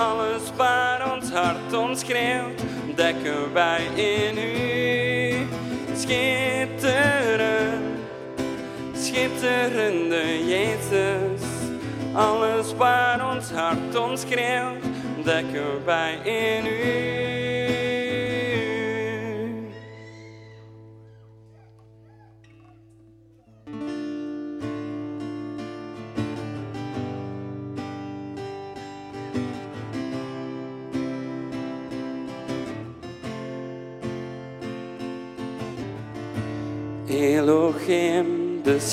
[0.00, 2.62] Alles waar ons hart ons schreeuwt,
[2.96, 5.46] dekken wij in u.
[5.96, 7.98] Schitterend,
[8.94, 11.40] schitterende Jezus.
[12.12, 14.84] Alles waar ons hart ons schreeuwt,
[15.24, 17.19] dekken wij in u.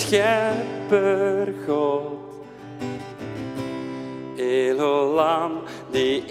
[0.08, 2.24] schepper God.
[4.38, 6.24] Elolam die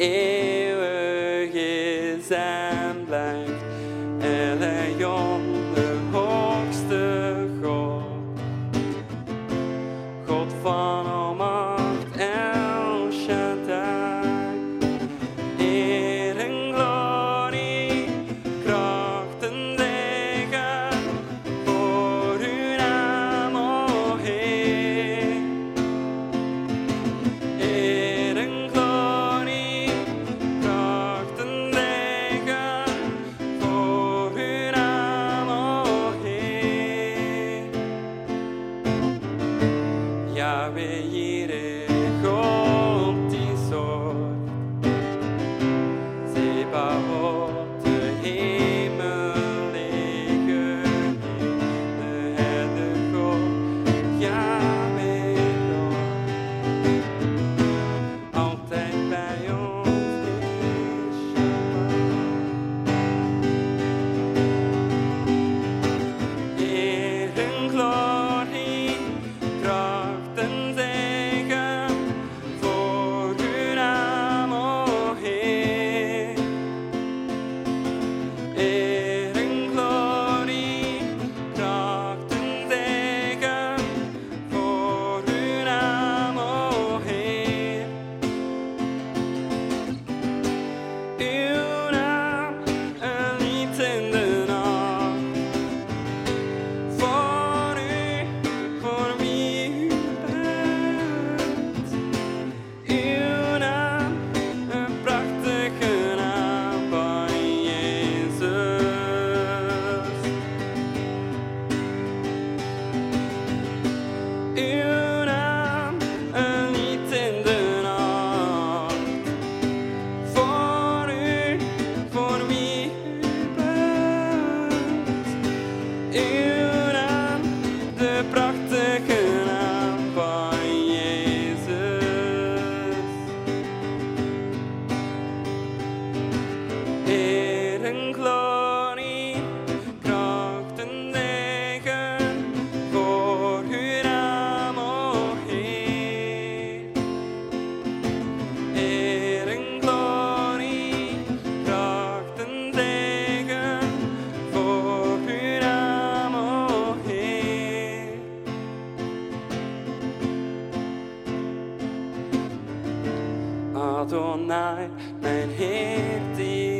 [164.06, 164.88] Adonai,
[165.20, 166.75] men helt i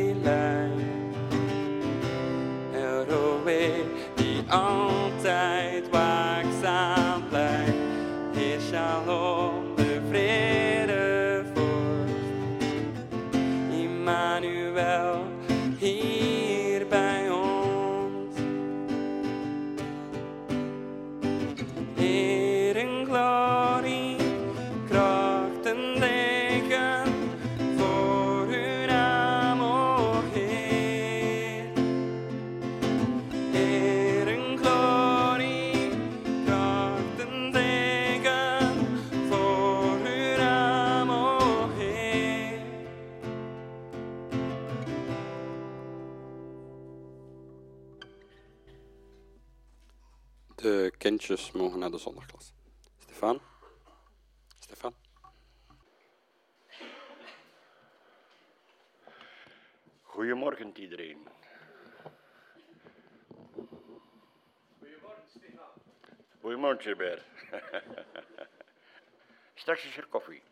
[51.53, 52.53] mogen naar de zondagklas.
[52.97, 53.41] Stefan?
[54.59, 54.95] Stefan?
[60.01, 61.27] Goedemorgen iedereen.
[64.79, 65.67] Goedemorgen Stefan.
[66.41, 67.23] Goedemorgen Gilbert.
[69.53, 70.43] Straks is er koffie.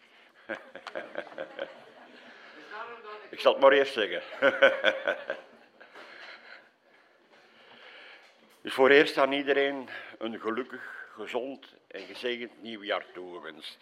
[3.29, 4.21] Ik zal het maar eerst zeggen.
[8.65, 13.77] Dus voor eerst aan iedereen een gelukkig, gezond en gezegend nieuwjaar toegewenst.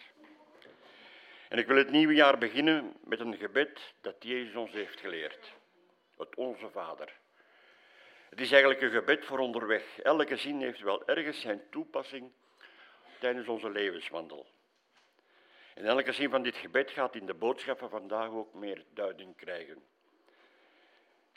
[1.48, 5.52] En ik wil het nieuwe jaar beginnen met een gebed dat Jezus ons heeft geleerd.
[6.16, 7.12] Het Onze Vader.
[8.28, 9.98] Het is eigenlijk een gebed voor onderweg.
[9.98, 12.30] Elke zin heeft wel ergens zijn toepassing
[13.18, 14.46] tijdens onze levenswandel.
[15.74, 19.82] En elke zin van dit gebed gaat in de boodschappen vandaag ook meer duiding krijgen.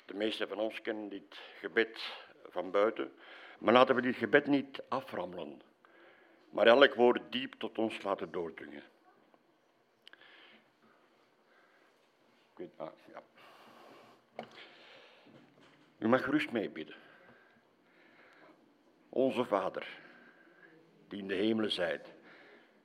[0.05, 3.11] De meesten van ons kennen dit gebed van buiten,
[3.59, 5.61] maar laten we dit gebed niet aframmelen,
[6.49, 8.83] maar elk woord diep tot ons laten doordringen.
[12.75, 13.21] Ah, ja.
[15.97, 16.95] U mag gerust meebidden.
[19.09, 19.99] Onze Vader,
[21.07, 22.13] die in de hemelen zijt,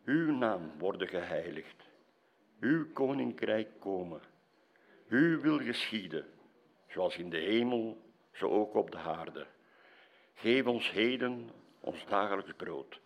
[0.05, 1.85] uw naam worden geheiligd,
[2.61, 4.21] uw koninkrijk komen,
[5.09, 6.27] uw wil geschieden,
[6.89, 9.47] zoals in de hemel, zo ook op de aarde.
[10.35, 11.51] Geef ons heden
[11.81, 13.01] ons dagelijks brood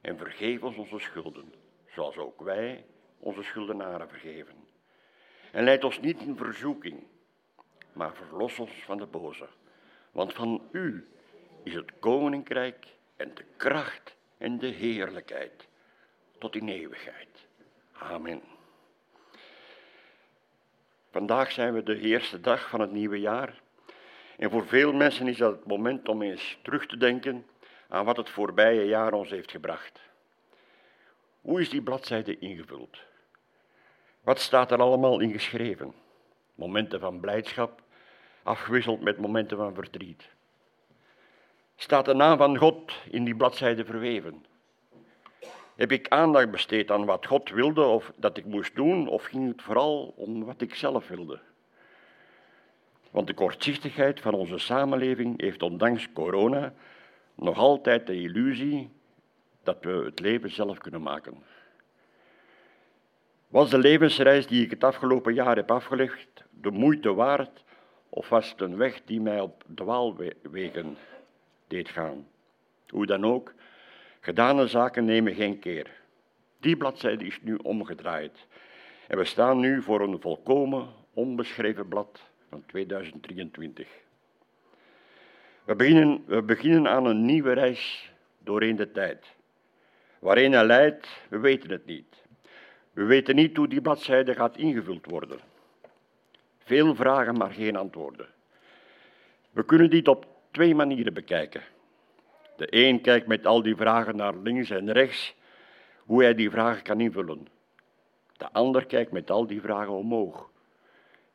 [0.00, 1.54] en vergeef ons onze schulden,
[1.94, 2.84] zoals ook wij
[3.18, 4.68] onze schuldenaren vergeven.
[5.52, 7.06] En leid ons niet in verzoeking,
[7.92, 9.48] maar verlos ons van de boze.
[10.12, 11.08] Want van u
[11.62, 12.86] is het koninkrijk
[13.16, 15.68] en de kracht en de heerlijkheid
[16.38, 17.46] tot in eeuwigheid.
[17.92, 18.42] Amen.
[21.10, 23.60] Vandaag zijn we de eerste dag van het nieuwe jaar.
[24.40, 27.46] En voor veel mensen is dat het moment om eens terug te denken
[27.88, 30.00] aan wat het voorbije jaar ons heeft gebracht.
[31.40, 32.98] Hoe is die bladzijde ingevuld?
[34.20, 35.94] Wat staat er allemaal in geschreven?
[36.54, 37.82] Momenten van blijdschap,
[38.42, 40.28] afgewisseld met momenten van verdriet.
[41.76, 44.44] Staat de naam van God in die bladzijde verweven?
[45.74, 49.48] Heb ik aandacht besteed aan wat God wilde of dat ik moest doen, of ging
[49.48, 51.40] het vooral om wat ik zelf wilde?
[53.10, 56.72] Want de kortzichtigheid van onze samenleving heeft ondanks corona
[57.34, 58.90] nog altijd de illusie
[59.62, 61.34] dat we het leven zelf kunnen maken.
[63.48, 67.64] Was de levensreis die ik het afgelopen jaar heb afgelegd de moeite waard
[68.08, 70.96] of was het een weg die mij op dwaalwegen
[71.66, 72.26] deed gaan?
[72.88, 73.54] Hoe dan ook,
[74.20, 75.90] gedane zaken nemen geen keer.
[76.60, 78.46] Die bladzijde is nu omgedraaid
[79.06, 83.88] en we staan nu voor een volkomen onbeschreven blad van 2023.
[85.64, 89.26] We beginnen, we beginnen aan een nieuwe reis doorheen de tijd.
[90.18, 92.22] Waarheen hij leidt, we weten het niet.
[92.92, 95.40] We weten niet hoe die bladzijde gaat ingevuld worden.
[96.58, 98.26] Veel vragen, maar geen antwoorden.
[99.50, 101.62] We kunnen dit op twee manieren bekijken.
[102.56, 105.34] De een kijkt met al die vragen naar links en rechts,
[105.98, 107.48] hoe hij die vragen kan invullen.
[108.36, 110.49] De ander kijkt met al die vragen omhoog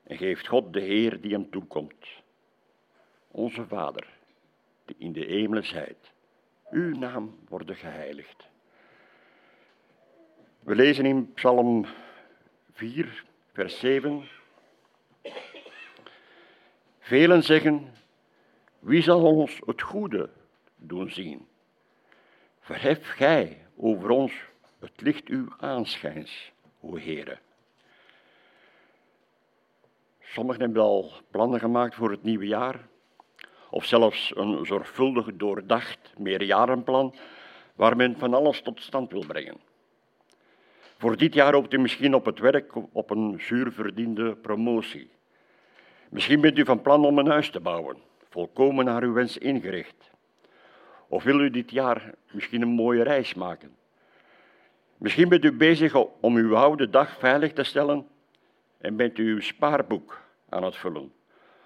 [0.06, 2.07] en geeft God de Heer die hem toekomt.
[3.28, 4.07] Onze Vader,
[4.86, 6.12] die in de hemelen zijt,
[6.69, 8.48] uw naam worden geheiligd.
[10.60, 11.86] We lezen in Psalm
[12.72, 14.28] 4, vers 7.
[17.00, 17.94] Velen zeggen,
[18.80, 20.30] wie zal ons het goede
[20.75, 21.48] doen zien?
[22.60, 24.34] Verhef gij over ons
[24.80, 27.38] het licht uw aanschijns, o Heere.
[30.36, 32.88] Sommigen hebben al plannen gemaakt voor het nieuwe jaar,
[33.70, 37.16] of zelfs een zorgvuldig doordacht meerjarenplan
[37.76, 39.58] waar men van alles tot stand wil brengen.
[40.98, 45.10] Voor dit jaar hoopt u misschien op het werk op een zuurverdiende promotie.
[46.10, 47.98] Misschien bent u van plan om een huis te bouwen,
[48.30, 50.12] volkomen naar uw wens ingericht.
[51.08, 53.75] Of wil u dit jaar misschien een mooie reis maken?
[54.98, 58.08] Misschien bent u bezig om uw oude dag veilig te stellen
[58.77, 61.14] en bent u uw spaarboek aan het vullen,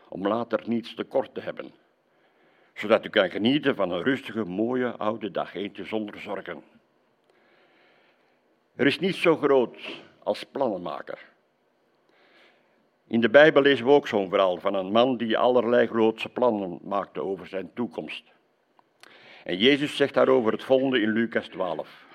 [0.09, 1.71] om later niets tekort te hebben,
[2.73, 6.63] zodat u kan genieten van een rustige, mooie oude dag, eentje zonder zorgen.
[8.75, 9.77] Er is niet zo groot
[10.23, 11.27] als plannenmaker.
[13.07, 16.79] In de Bijbel lezen we ook zo'n verhaal van een man die allerlei grootse plannen
[16.83, 18.23] maakte over zijn toekomst.
[19.43, 22.05] En Jezus zegt daarover het volgende in Lucas 12.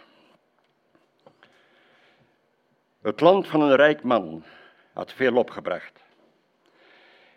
[3.03, 4.45] Het land van een rijk man
[4.93, 6.04] had veel opgebracht.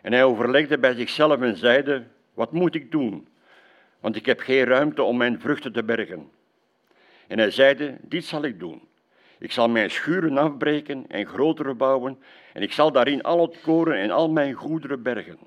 [0.00, 3.28] En hij overlegde bij zichzelf en zeide: Wat moet ik doen?
[4.00, 6.30] Want ik heb geen ruimte om mijn vruchten te bergen.
[7.26, 8.88] En hij zeide: Dit zal ik doen.
[9.38, 12.18] Ik zal mijn schuren afbreken en grotere bouwen,
[12.52, 15.38] en ik zal daarin al het koren en al mijn goederen bergen.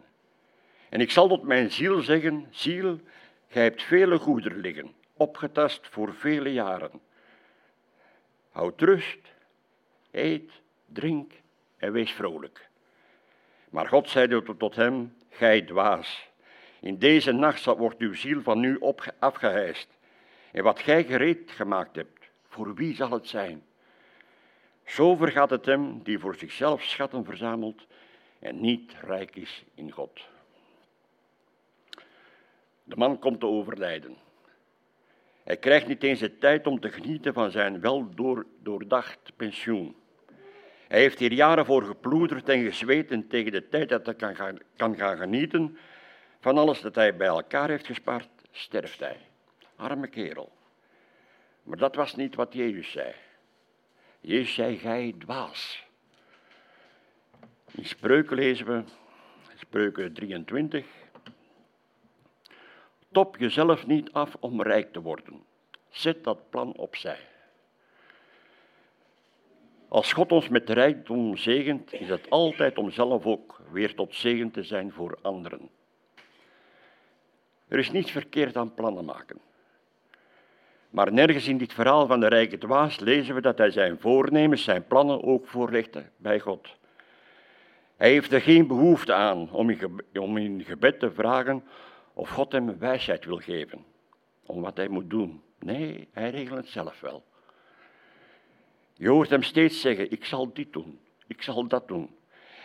[0.90, 3.00] En ik zal tot mijn ziel zeggen: Ziel,
[3.48, 6.92] gij hebt vele goederen liggen, opgetast voor vele jaren.
[8.52, 9.20] Houd rust,
[10.12, 10.52] eet,
[10.86, 11.32] drink
[11.78, 12.70] en wees vrolijk.
[13.72, 16.30] Maar God zeide tot hem: Gij dwaas,
[16.80, 19.14] in deze nacht wordt uw ziel van nu op.
[20.52, 23.64] En wat gij gereed gemaakt hebt, voor wie zal het zijn?
[24.86, 27.88] Zo vergaat het hem die voor zichzelf schatten verzamelt
[28.40, 30.20] en niet rijk is in God.
[32.84, 34.18] De man komt te overlijden.
[35.44, 38.10] Hij krijgt niet eens de tijd om te genieten van zijn wel
[38.60, 39.96] doordacht pensioen.
[40.92, 44.58] Hij heeft hier jaren voor geploederd en gezweet tegen de tijd dat hij kan gaan,
[44.76, 45.78] kan gaan genieten
[46.40, 49.18] van alles dat hij bij elkaar heeft gespaard, sterft hij.
[49.76, 50.52] Arme kerel.
[51.64, 53.14] Maar dat was niet wat Jezus zei.
[54.22, 55.86] Jezus zei, gij dwaas.
[57.72, 58.84] In spreuken lezen we,
[59.56, 60.86] spreuken 23.
[63.12, 65.44] Top jezelf niet af om rijk te worden.
[65.90, 67.31] Zet dat plan opzij.
[69.92, 74.52] Als God ons met rijkdom zegent, is het altijd om zelf ook weer tot zegen
[74.52, 75.70] te zijn voor anderen.
[77.68, 79.40] Er is niets verkeerd aan plannen maken.
[80.90, 84.64] Maar nergens in dit verhaal van de rijke dwaas lezen we dat hij zijn voornemens,
[84.64, 86.68] zijn plannen ook voorlegde bij God.
[87.98, 91.64] Hij heeft er geen behoefte aan om in, om in gebed te vragen
[92.14, 93.86] of God hem wijsheid wil geven
[94.46, 95.42] om wat hij moet doen.
[95.60, 97.30] Nee, hij regelt het zelf wel.
[99.02, 102.16] Je hoort hem steeds zeggen, ik zal dit doen, ik zal dat doen.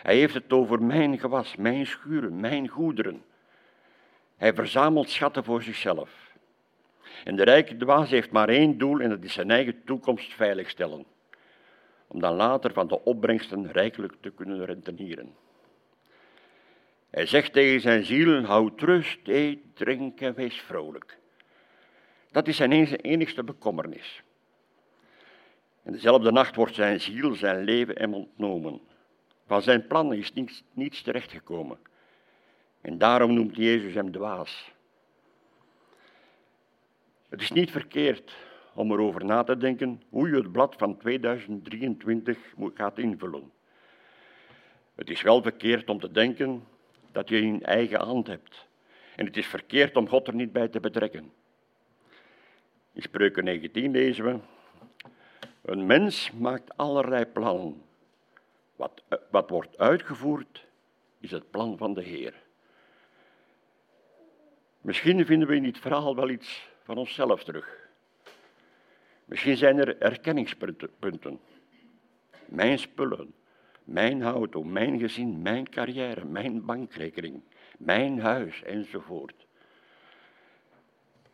[0.01, 3.23] Hij heeft het over mijn gewas, mijn schuren, mijn goederen.
[4.35, 6.31] Hij verzamelt schatten voor zichzelf.
[7.23, 11.05] En de rijke dwaas heeft maar één doel en dat is zijn eigen toekomst veiligstellen.
[12.07, 15.35] Om dan later van de opbrengsten rijkelijk te kunnen rentenieren.
[17.09, 21.17] Hij zegt tegen zijn ziel, houd rust, eet, drink en wees vrolijk.
[22.31, 24.25] Dat is zijn enigste bekommernis.
[25.87, 28.79] En dezelfde nacht wordt zijn ziel, zijn leven hem ontnomen.
[29.45, 31.77] Van zijn plannen is niets, niets terechtgekomen.
[32.81, 34.71] En daarom noemt Jezus hem dwaas.
[37.29, 38.35] Het is niet verkeerd
[38.73, 42.37] om erover na te denken hoe je het blad van 2023
[42.73, 43.51] gaat invullen.
[44.95, 46.63] Het is wel verkeerd om te denken
[47.11, 48.67] dat je in eigen hand hebt.
[49.15, 51.31] En het is verkeerd om God er niet bij te betrekken.
[52.93, 54.39] In Spreuken 19 lezen we,
[55.67, 57.81] een mens maakt allerlei plannen.
[58.75, 60.65] Wat, wat wordt uitgevoerd,
[61.19, 62.33] is het plan van de Heer.
[64.81, 67.89] Misschien vinden we in dit verhaal wel iets van onszelf terug.
[69.25, 71.39] Misschien zijn er erkenningspunten.
[72.45, 73.33] Mijn spullen,
[73.83, 77.41] mijn auto, mijn gezin, mijn carrière, mijn bankrekening,
[77.77, 79.45] mijn huis enzovoort.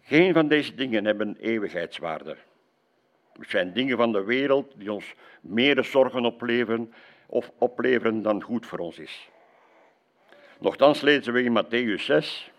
[0.02, 2.38] Geen van deze dingen hebben eeuwigheidswaarde.
[3.40, 6.94] Het zijn dingen van de wereld die ons meer zorgen opleveren,
[7.26, 9.30] of opleveren dan goed voor ons is.
[10.60, 12.52] Nochtans lezen we in Matthäus 6.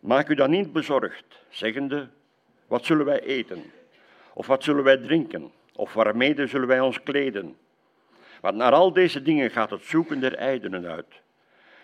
[0.00, 2.08] Maak u dan niet bezorgd, zeggende,
[2.66, 3.72] wat zullen wij eten?
[4.34, 5.52] Of wat zullen wij drinken?
[5.74, 7.56] Of waarmee zullen wij ons kleden?
[8.40, 11.20] Want naar al deze dingen gaat het zoeken der ijdenen uit.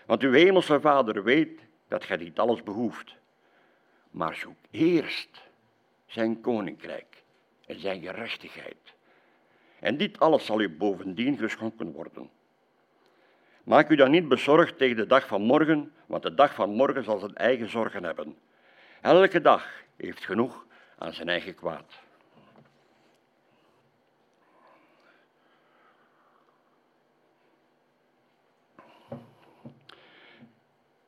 [0.07, 3.15] Want uw hemelse Vader weet dat gij niet alles behoeft.
[4.11, 5.48] Maar zoek eerst
[6.09, 7.23] zijn koninkrijk
[7.67, 8.95] en zijn gerechtigheid.
[9.81, 12.31] En dit alles zal u bovendien geschonken worden.
[13.65, 17.05] Maak u dan niet bezorgd tegen de dag van morgen, want de dag van morgen
[17.05, 18.37] zal zijn eigen zorgen hebben.
[19.01, 20.67] Elke dag heeft genoeg
[20.99, 22.07] aan zijn eigen kwaad.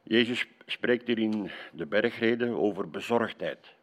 [0.03, 3.79] Jezus spreekt hier in de bergreden over bezorgdheid.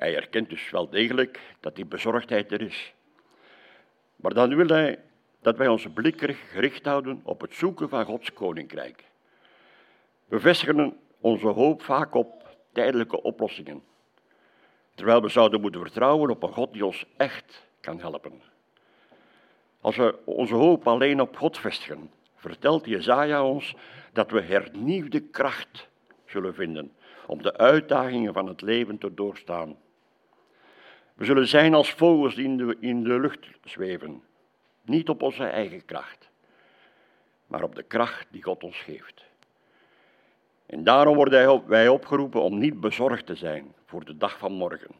[0.00, 2.92] Hij erkent dus wel degelijk dat die bezorgdheid er is.
[4.16, 4.98] Maar dan wil hij
[5.40, 9.04] dat wij onze blik gericht houden op het zoeken van Gods koninkrijk.
[10.26, 13.82] We vestigen onze hoop vaak op tijdelijke oplossingen,
[14.94, 18.42] terwijl we zouden moeten vertrouwen op een God die ons echt kan helpen.
[19.80, 23.74] Als we onze hoop alleen op God vestigen, vertelt Jezaja ons
[24.12, 25.88] dat we hernieuwde kracht
[26.26, 26.92] zullen vinden
[27.26, 29.76] om de uitdagingen van het leven te doorstaan.
[31.20, 34.22] We zullen zijn als vogels die in de, in de lucht zweven,
[34.82, 36.30] niet op onze eigen kracht,
[37.46, 39.24] maar op de kracht die God ons geeft.
[40.66, 44.94] En daarom worden wij opgeroepen om niet bezorgd te zijn voor de dag van morgen.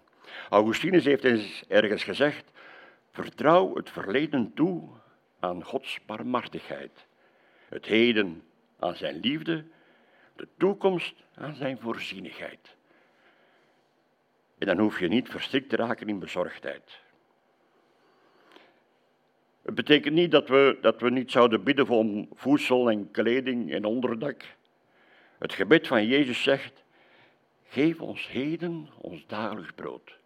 [0.51, 2.51] Augustinus heeft eens ergens gezegd:
[3.11, 4.89] vertrouw het verleden toe
[5.39, 7.07] aan Gods barmhartigheid,
[7.69, 8.43] het heden
[8.79, 9.65] aan zijn liefde,
[10.37, 12.79] de toekomst aan zijn voorzienigheid.
[14.61, 17.01] En dan hoef je niet verstrikt te raken in bezorgdheid.
[19.63, 23.85] Het betekent niet dat we, dat we niet zouden bidden voor voedsel en kleding en
[23.85, 24.45] onderdak.
[25.39, 26.85] Het gebed van Jezus zegt,
[27.69, 30.19] geef ons heden ons dagelijks brood.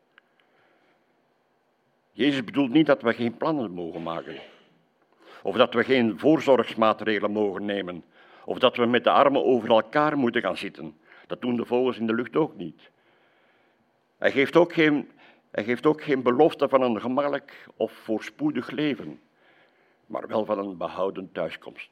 [2.12, 4.36] Jezus bedoelt niet dat we geen plannen mogen maken.
[5.42, 8.04] Of dat we geen voorzorgsmaatregelen mogen nemen.
[8.44, 10.96] Of dat we met de armen over elkaar moeten gaan zitten.
[11.26, 12.92] Dat doen de vogels in de lucht ook niet.
[14.24, 15.10] Hij geeft ook geen,
[15.50, 19.20] hij geeft ook geen belofte van een gemakkelijk of voorspoedig leven,
[20.06, 21.90] maar wel van een behouden thuiskomst.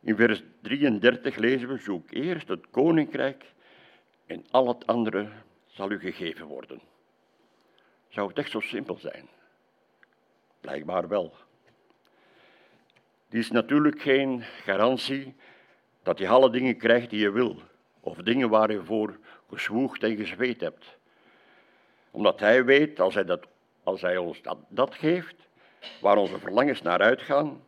[0.00, 3.44] In vers 33 lezen we: Zoek eerst het koninkrijk
[4.26, 5.28] en al het andere
[5.66, 6.80] zal u gegeven worden.
[8.08, 9.28] Zou het echt zo simpel zijn?
[10.60, 11.34] Blijkbaar wel.
[13.28, 15.34] Die is natuurlijk geen garantie
[16.02, 17.62] dat je alle dingen krijgt die je wil,
[18.04, 19.18] of dingen waar je voor
[19.48, 20.98] gezwoegd en gezweet hebt.
[22.10, 23.46] Omdat hij weet, als hij, dat,
[23.82, 25.34] als hij ons dat, dat geeft,
[26.00, 27.62] waar onze verlangens naar uitgaan,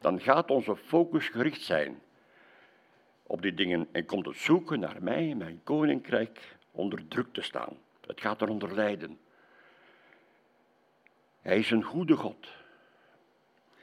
[0.00, 2.00] dan gaat onze focus gericht zijn
[3.22, 7.76] op die dingen en komt het zoeken naar mij mijn koninkrijk onder druk te staan.
[8.06, 9.18] Het gaat eronder lijden.
[11.40, 12.48] Hij is een goede God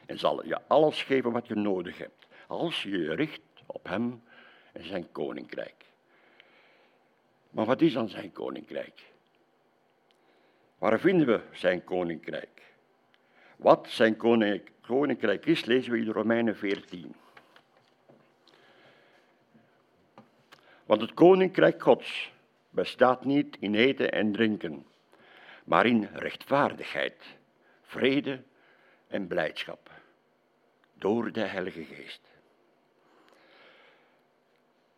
[0.05, 4.23] en zal je alles geven wat je nodig hebt, als je je richt op Hem
[4.73, 5.85] en zijn koninkrijk.
[7.55, 9.01] Maar wat is dan zijn koninkrijk?
[10.77, 12.61] Waar vinden we zijn koninkrijk?
[13.55, 14.17] Wat zijn
[14.81, 17.15] koninkrijk is, lezen we in Romeinen 14.
[20.85, 22.31] Want het koninkrijk Gods
[22.69, 24.85] bestaat niet in eten en drinken,
[25.63, 27.23] maar in rechtvaardigheid,
[27.81, 28.41] vrede
[29.07, 29.91] en blijdschap
[30.93, 32.21] door de Heilige Geest.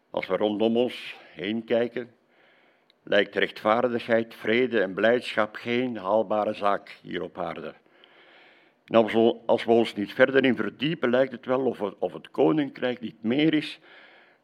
[0.09, 2.15] Als we rondom ons heen kijken,
[3.07, 7.73] lijkt rechtvaardigheid, vrede en blijdschap geen haalbare zaak hier op aarde.
[8.85, 8.95] En
[9.45, 11.65] als we ons niet verder in verdiepen, lijkt het wel
[11.99, 13.79] of het, koninkrijk niet meer is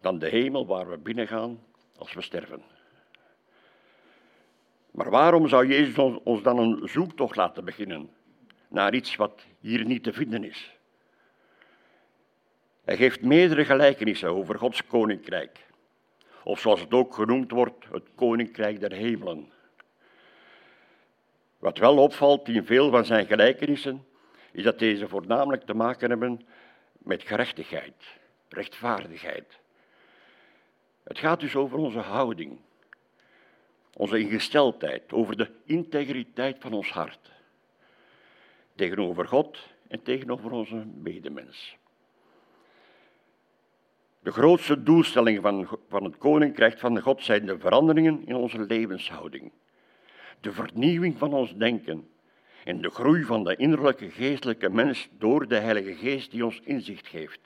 [0.02, 1.60] dan de hemel waar we binnengaan
[1.98, 2.62] als we sterven.
[4.92, 8.10] Maar waarom zou Jezus ons dan een zoektocht laten beginnen
[8.68, 10.78] naar iets wat hier niet te vinden is?
[12.86, 15.72] Hij geeft meerdere gelijkenissen over Gods koninkrijk.
[16.44, 19.52] Of zoals het ook genoemd wordt, het koninkrijk der hemelen.
[21.60, 24.06] Wat wel opvalt in veel van zijn gelijkenissen,
[24.52, 26.46] is dat deze voornamelijk te maken hebben
[26.98, 27.96] met gerechtigheid,
[28.50, 29.60] rechtvaardigheid.
[31.04, 32.60] Het gaat dus over onze houding,
[33.94, 37.32] onze ingesteldheid, over de integriteit van ons hart.
[38.76, 41.78] Tegenover God en tegenover onze medemens.
[44.24, 49.52] De grootste doelstelling van, van het koninkrijk van God zijn de veranderingen in onze levenshouding,
[50.40, 52.10] de vernieuwing van ons denken
[52.64, 57.08] en de groei van de innerlijke geestelijke mens door de Heilige Geest die ons inzicht
[57.08, 57.40] geeft.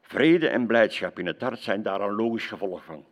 [0.00, 3.04] Vrede en blijdschap in het hart zijn daar een logisch gevolg van.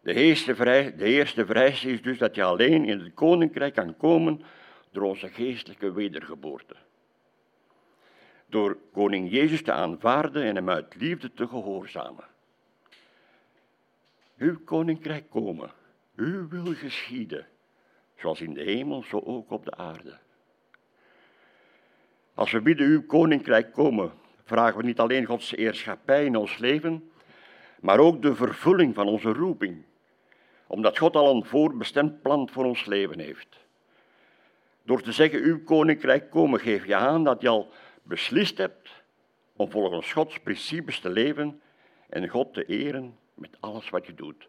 [0.00, 3.96] De eerste, vrij, de eerste vereiste is dus dat je alleen in het koninkrijk kan
[3.96, 4.42] komen
[4.90, 6.76] door onze geestelijke wedergeboorte
[8.54, 12.24] door koning Jezus te aanvaarden en hem uit liefde te gehoorzamen.
[14.38, 15.70] Uw koninkrijk komen,
[16.16, 17.46] uw wil geschieden,
[18.16, 20.18] zoals in de hemel, zo ook op de aarde.
[22.34, 24.12] Als we bidden uw koninkrijk komen,
[24.44, 27.10] vragen we niet alleen Gods eerschappij in ons leven,
[27.80, 29.84] maar ook de vervulling van onze roeping,
[30.66, 33.56] omdat God al een voorbestemd plan voor ons leven heeft.
[34.82, 37.72] Door te zeggen uw koninkrijk komen, geef je aan dat je al
[38.04, 38.90] beslist hebt
[39.56, 41.60] om volgens Gods principes te leven
[42.08, 44.48] en God te eren met alles wat je doet.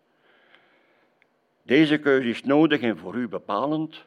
[1.62, 4.06] Deze keuze is nodig en voor u bepalend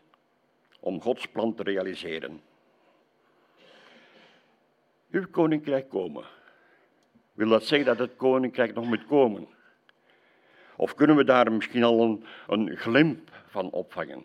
[0.81, 2.43] om Gods plan te realiseren.
[5.11, 6.25] Uw koninkrijk komen.
[7.33, 9.49] Wil dat zeggen dat het koninkrijk nog moet komen?
[10.77, 14.25] Of kunnen we daar misschien al een, een glimp van opvangen?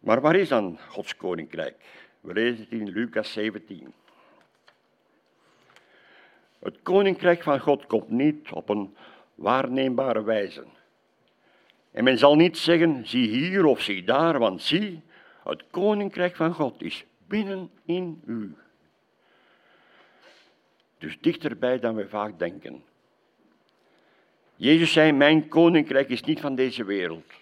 [0.00, 2.05] Maar waar is dan Gods koninkrijk?
[2.26, 3.92] We lezen het in Lucas 17.
[6.58, 8.96] Het koninkrijk van God komt niet op een
[9.34, 10.64] waarneembare wijze.
[11.90, 15.02] En men zal niet zeggen, zie hier of zie daar, want zie,
[15.44, 18.54] het koninkrijk van God is binnen in u.
[20.98, 22.84] Dus dichterbij dan we vaak denken.
[24.56, 27.32] Jezus zei, mijn koninkrijk is niet van deze wereld.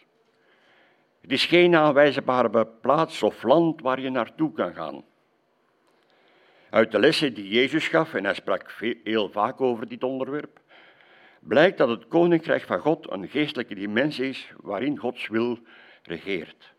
[1.25, 5.05] Het is geen aanwijzbare plaats of land waar je naartoe kan gaan.
[6.71, 10.61] Uit de lessen die Jezus gaf, en hij sprak heel vaak over dit onderwerp,
[11.41, 15.59] blijkt dat het koninkrijk van God een geestelijke dimensie is waarin Gods wil
[16.03, 16.73] regeert.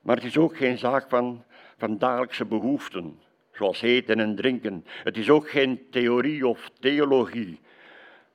[0.00, 1.44] Maar het is ook geen zaak van,
[1.76, 3.20] van dagelijkse behoeften,
[3.52, 4.84] zoals eten en drinken.
[4.86, 7.60] Het is ook geen theorie of theologie,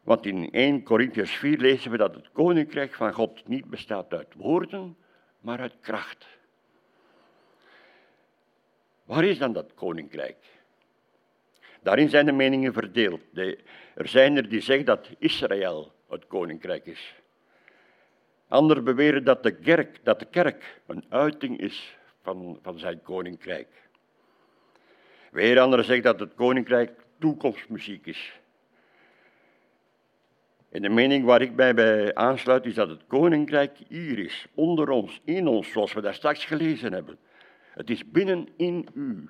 [0.10, 4.34] Want in 1 Corinthians 4 lezen we dat het koninkrijk van God niet bestaat uit
[4.36, 4.98] woorden,
[5.40, 6.28] maar uit kracht.
[9.04, 10.38] Waar is dan dat koninkrijk?
[11.82, 13.22] Daarin zijn de meningen verdeeld.
[13.96, 17.16] er zijn er die zeggen dat Israël het koninkrijk is.
[18.48, 23.68] Anderen beweren dat de kerk, dat de kerk een uiting is van, van zijn koninkrijk.
[25.32, 28.39] Weer anderen zeggen dat het koninkrijk toekomstmuziek is.
[30.70, 34.90] En de mening waar ik mij bij aansluit is dat het koninkrijk hier is, onder
[34.90, 37.18] ons, in ons, zoals we daar straks gelezen hebben.
[37.74, 39.30] Het is binnenin u.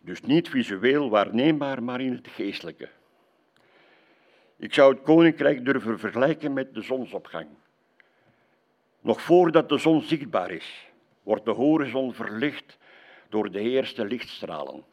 [0.00, 2.88] Dus niet visueel waarneembaar, maar in het geestelijke.
[4.56, 7.48] Ik zou het koninkrijk durven vergelijken met de zonsopgang.
[9.00, 10.90] Nog voordat de zon zichtbaar is,
[11.22, 12.78] wordt de horizon verlicht
[13.28, 14.84] door de eerste lichtstralen,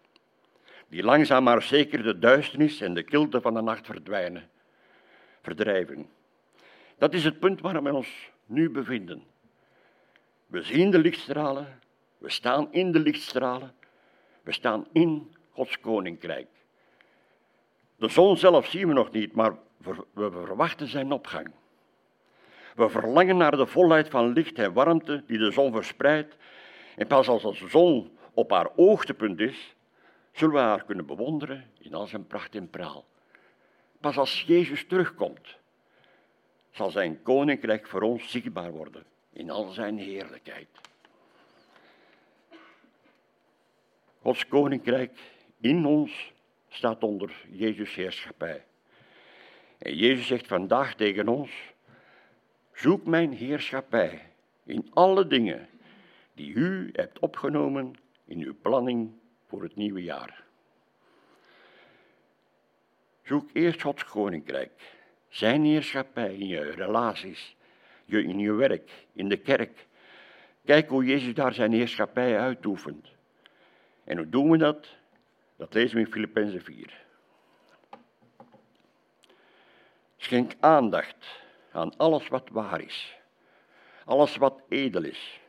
[0.89, 4.49] die langzaam maar zeker de duisternis en de kilte van de nacht verdwijnen,
[5.41, 6.09] verdrijven.
[6.97, 9.23] Dat is het punt waar we ons nu bevinden.
[10.47, 11.79] We zien de lichtstralen,
[12.17, 13.73] we staan in de lichtstralen,
[14.43, 16.47] we staan in Gods koninkrijk.
[17.95, 19.55] De zon zelf zien we nog niet, maar
[20.13, 21.51] we verwachten zijn opgang.
[22.75, 26.37] We verlangen naar de volheid van licht en warmte die de zon verspreidt.
[26.95, 29.75] En pas als de zon op haar hoogtepunt is,
[30.31, 33.05] zullen we haar kunnen bewonderen in al zijn pracht en praal.
[33.99, 35.57] Pas als Jezus terugkomt,
[36.71, 40.67] zal zijn koninkrijk voor ons zichtbaar worden in al zijn heerlijkheid.
[44.21, 45.19] Gods koninkrijk
[45.59, 46.33] in ons
[46.69, 48.65] staat onder Jezus' heerschappij.
[49.77, 51.51] En Jezus zegt vandaag tegen ons,
[52.73, 54.21] zoek mijn heerschappij
[54.63, 55.69] in alle dingen
[56.33, 59.18] die u hebt opgenomen in uw planning
[59.49, 60.43] voor het nieuwe jaar.
[63.23, 64.71] Zoek eerst Gods koninkrijk,
[65.27, 67.55] zijn heerschappij in je relaties,
[68.05, 69.87] in je werk, in de kerk.
[70.65, 73.07] Kijk hoe Jezus daar zijn heerschappij uitoefent.
[74.03, 74.87] En hoe doen we dat?
[75.55, 77.05] Dat lezen we in Filippenzen 4.
[80.17, 83.17] Schenk aandacht aan alles wat waar is,
[84.05, 85.39] alles wat edel is,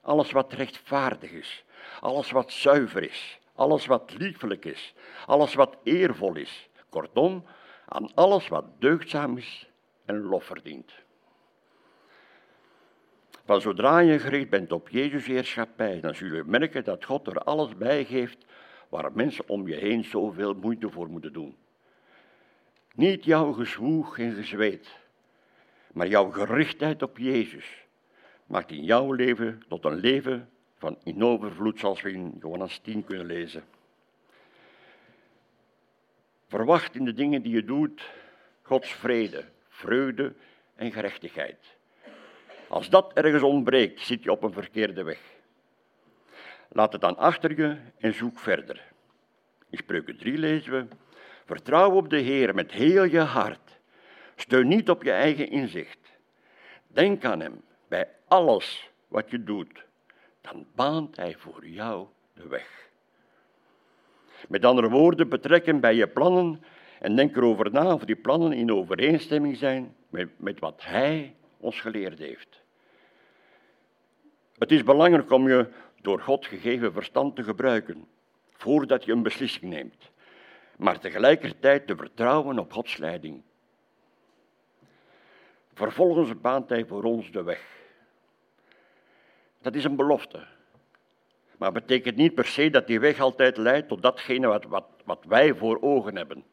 [0.00, 1.64] alles wat rechtvaardig is,
[2.00, 4.94] alles wat zuiver is, alles wat liefelijk is,
[5.26, 6.68] alles wat eervol is.
[6.88, 7.44] Kortom,
[7.88, 9.70] aan alles wat deugdzaam is
[10.04, 10.92] en lof verdient.
[13.44, 17.38] Van zodra je gericht bent op Jezus' heerschappij, dan zul je merken dat God er
[17.38, 18.46] alles bij geeft
[18.88, 21.56] waar mensen om je heen zoveel moeite voor moeten doen.
[22.94, 24.96] Niet jouw gezwoeg en gezweet,
[25.92, 27.86] maar jouw gerichtheid op Jezus
[28.46, 30.50] maakt in jouw leven tot een leven
[30.82, 33.64] van in overvloed, zoals we in Johannes 10 kunnen lezen.
[36.46, 38.02] Verwacht in de dingen die je doet
[38.62, 40.34] Gods vrede, vreugde
[40.74, 41.76] en gerechtigheid.
[42.68, 45.20] Als dat ergens ontbreekt, zit je op een verkeerde weg.
[46.68, 48.92] Laat het dan achter je en zoek verder.
[49.70, 50.86] In Spreuken 3 lezen we,
[51.44, 53.78] vertrouw op de Heer met heel je hart.
[54.36, 55.98] Steun niet op je eigen inzicht.
[56.86, 59.90] Denk aan Hem bij alles wat je doet.
[60.42, 62.88] Dan baant Hij voor jou de weg.
[64.48, 66.62] Met andere woorden, betrek Hem bij je plannen
[67.00, 71.80] en denk erover na of die plannen in overeenstemming zijn met, met wat Hij ons
[71.80, 72.62] geleerd heeft.
[74.58, 75.68] Het is belangrijk om je
[76.00, 78.08] door God gegeven verstand te gebruiken
[78.52, 80.10] voordat je een beslissing neemt,
[80.76, 83.42] maar tegelijkertijd te vertrouwen op Gods leiding.
[85.74, 87.81] Vervolgens baant Hij voor ons de weg.
[89.62, 90.46] Dat is een belofte.
[91.58, 94.84] Maar het betekent niet per se dat die weg altijd leidt tot datgene wat, wat,
[95.04, 96.44] wat wij voor ogen hebben.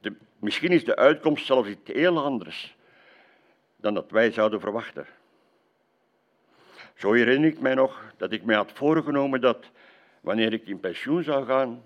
[0.00, 2.76] De, misschien is de uitkomst zelfs iets heel anders
[3.76, 5.06] dan dat wij zouden verwachten.
[6.94, 9.70] Zo herinner ik mij nog dat ik mij had voorgenomen dat
[10.20, 11.82] wanneer ik in pensioen zou gaan,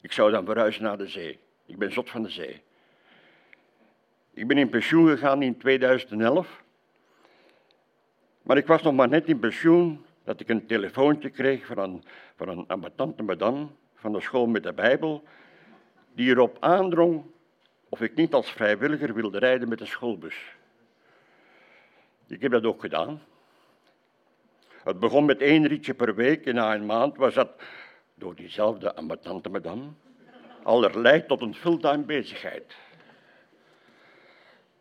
[0.00, 1.38] ik zou dan verhuizen naar de zee.
[1.66, 2.62] Ik ben zot van de zee.
[4.34, 6.61] Ik ben in pensioen gegaan in 2011.
[8.42, 12.04] Maar ik was nog maar net in pensioen dat ik een telefoontje kreeg van een,
[12.36, 12.66] van
[13.16, 15.24] een madame van de school met de Bijbel,
[16.14, 17.24] die erop aandrong
[17.88, 20.56] of ik niet als vrijwilliger wilde rijden met de schoolbus.
[22.26, 23.22] Ik heb dat ook gedaan.
[24.68, 27.62] Het begon met één ritje per week en na een maand was dat
[28.14, 29.82] door diezelfde ambetante madame
[30.62, 32.76] allerlei tot een fulltime bezigheid.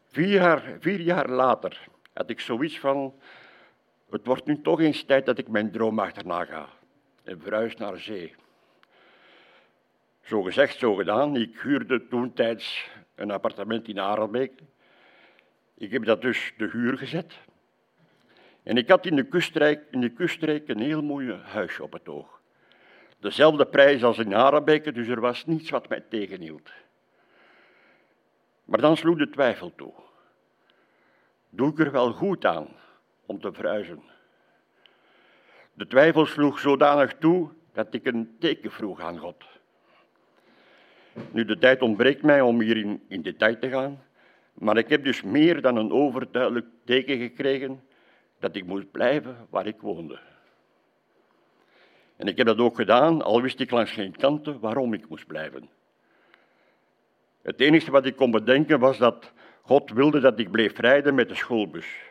[0.07, 3.13] Vier vier jaar later had ik zoiets van,
[4.11, 6.69] het wordt nu toch eens tijd dat ik mijn droom achterna ga
[7.23, 8.35] en verhuis naar zee.
[10.21, 11.35] Zo gezegd, zo gedaan.
[11.35, 14.51] Ik huurde toen tijds een appartement in Arelbeek.
[15.77, 17.33] Ik heb dat dus de huur gezet.
[18.63, 22.09] En ik had in de kuststreek, in de kuststreek een heel mooi huisje op het
[22.09, 22.41] oog.
[23.19, 26.71] Dezelfde prijs als in Arelbeek, dus er was niets wat mij tegenhield.
[28.65, 29.93] Maar dan sloeg de twijfel toe.
[31.49, 32.67] Doe ik er wel goed aan
[33.31, 34.01] om te verhuizen?
[35.73, 39.43] De twijfel sloeg zodanig toe dat ik een teken vroeg aan God.
[41.31, 44.03] Nu, de tijd ontbreekt mij om hier in, detail te gaan,
[44.53, 47.83] maar ik heb dus meer dan een overduidelijk teken gekregen
[48.39, 50.19] dat ik moest blijven waar ik woonde.
[52.15, 55.27] En ik heb dat ook gedaan, al wist ik langs geen kanten waarom ik moest
[55.27, 55.69] blijven.
[57.41, 61.29] Het enige wat ik kon bedenken was dat God wilde dat ik bleef rijden met
[61.29, 62.10] de schoolbus.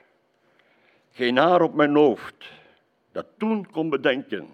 [1.12, 2.49] Geen haar op mijn hoofd
[3.12, 4.49] dat toen kon bedenken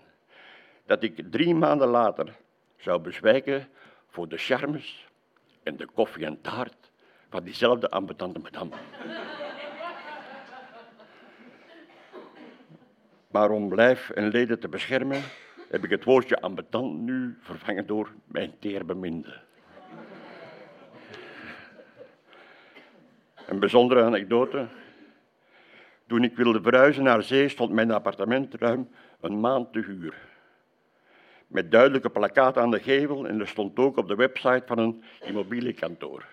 [0.86, 2.36] dat ik drie maanden later
[2.76, 3.68] zou bezwijken
[4.08, 5.06] voor de charmes
[5.62, 6.90] en de koffie en taart
[7.30, 8.74] van diezelfde ambetante madame.
[13.30, 15.22] Maar om lijf en leden te beschermen,
[15.68, 19.40] heb ik het woordje ambetant nu vervangen door mijn teerbeminde.
[23.46, 24.66] Een bijzondere anekdote.
[26.06, 28.88] Toen ik wilde verhuizen naar zee, stond mijn appartement ruim
[29.20, 30.14] een maand te huur.
[31.46, 35.02] Met duidelijke plakkaat aan de gevel en er stond ook op de website van een
[35.20, 36.24] immobilienkantoor.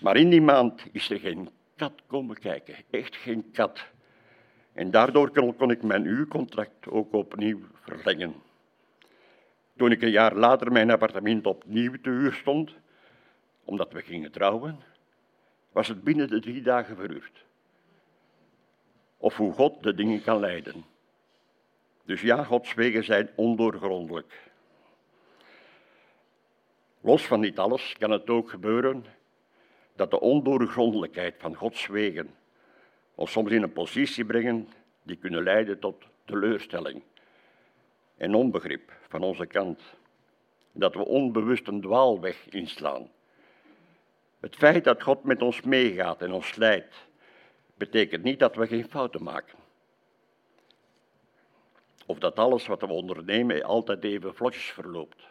[0.00, 3.84] Maar in die maand is er geen kat komen kijken, echt geen kat.
[4.72, 8.34] En daardoor kon ik mijn huurcontract ook opnieuw verlengen.
[9.76, 12.74] Toen ik een jaar later mijn appartement opnieuw te huur stond,
[13.64, 14.80] omdat we gingen trouwen,
[15.72, 17.44] was het binnen de drie dagen verhuurd.
[19.22, 20.84] Of hoe God de dingen kan leiden.
[22.04, 24.50] Dus ja, Gods wegen zijn ondoorgrondelijk.
[27.00, 29.04] Los van dit alles kan het ook gebeuren
[29.96, 32.34] dat de ondoorgrondelijkheid van Gods wegen
[33.14, 34.68] ons soms in een positie brengen
[35.02, 37.02] die kunnen leiden tot teleurstelling
[38.16, 39.80] en onbegrip van onze kant.
[40.72, 43.10] Dat we onbewust een dwaalweg inslaan.
[44.40, 47.10] Het feit dat God met ons meegaat en ons leidt,
[47.74, 49.58] betekent niet dat we geen fouten maken.
[52.06, 55.22] Of dat alles wat we ondernemen altijd even vlotjes verloopt.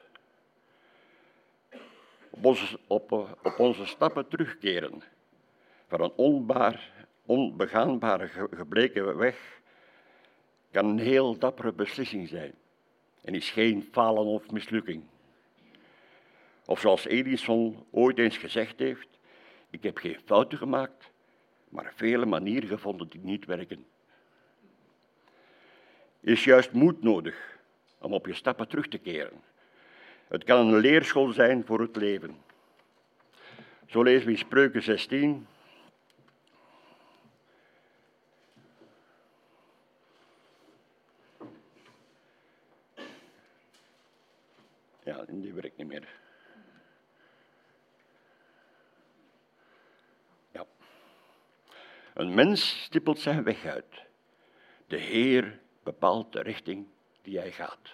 [2.30, 5.04] Op onze, op, onze stappen terugkeren
[5.88, 9.60] van een onbaar, onbegaanbare gebleken weg
[10.72, 12.54] kan een heel dappere beslissing zijn
[13.22, 15.04] en is geen falen of mislukking.
[16.66, 19.08] Of zoals Edison ooit eens gezegd heeft,
[19.70, 21.12] ik heb geen fouten gemaakt,
[21.72, 23.86] maar vele manieren gevonden die niet werken.
[26.20, 27.60] Er is juist moed nodig
[27.98, 29.42] om op je stappen terug te keren.
[30.28, 32.36] Het kan een leerschool zijn voor het leven.
[33.88, 35.48] Zo lezen we in Spreuken 16.
[45.04, 46.21] Ja, die werkt niet meer.
[52.22, 54.06] Een mens stippelt zijn weg uit.
[54.88, 56.86] De Heer bepaalt de richting
[57.22, 57.94] die hij gaat.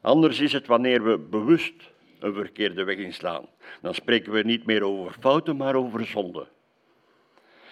[0.00, 1.74] Anders is het wanneer we bewust
[2.18, 3.48] een verkeerde weg inslaan.
[3.80, 6.48] Dan spreken we niet meer over fouten, maar over zonde.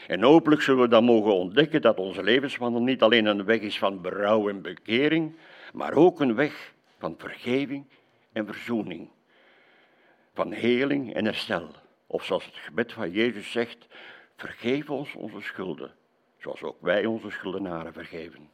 [0.06, 3.78] En hopelijk zullen we dan mogen ontdekken dat onze levenswandel niet alleen een weg is
[3.78, 5.36] van berouw en bekering,
[5.72, 7.86] maar ook een weg van vergeving
[8.32, 9.08] en verzoening,
[10.34, 11.81] van heling en herstel.
[12.12, 13.87] Of zoals het gebed van Jezus zegt,
[14.37, 15.94] vergeef ons onze schulden,
[16.38, 18.51] zoals ook wij onze schuldenaren vergeven.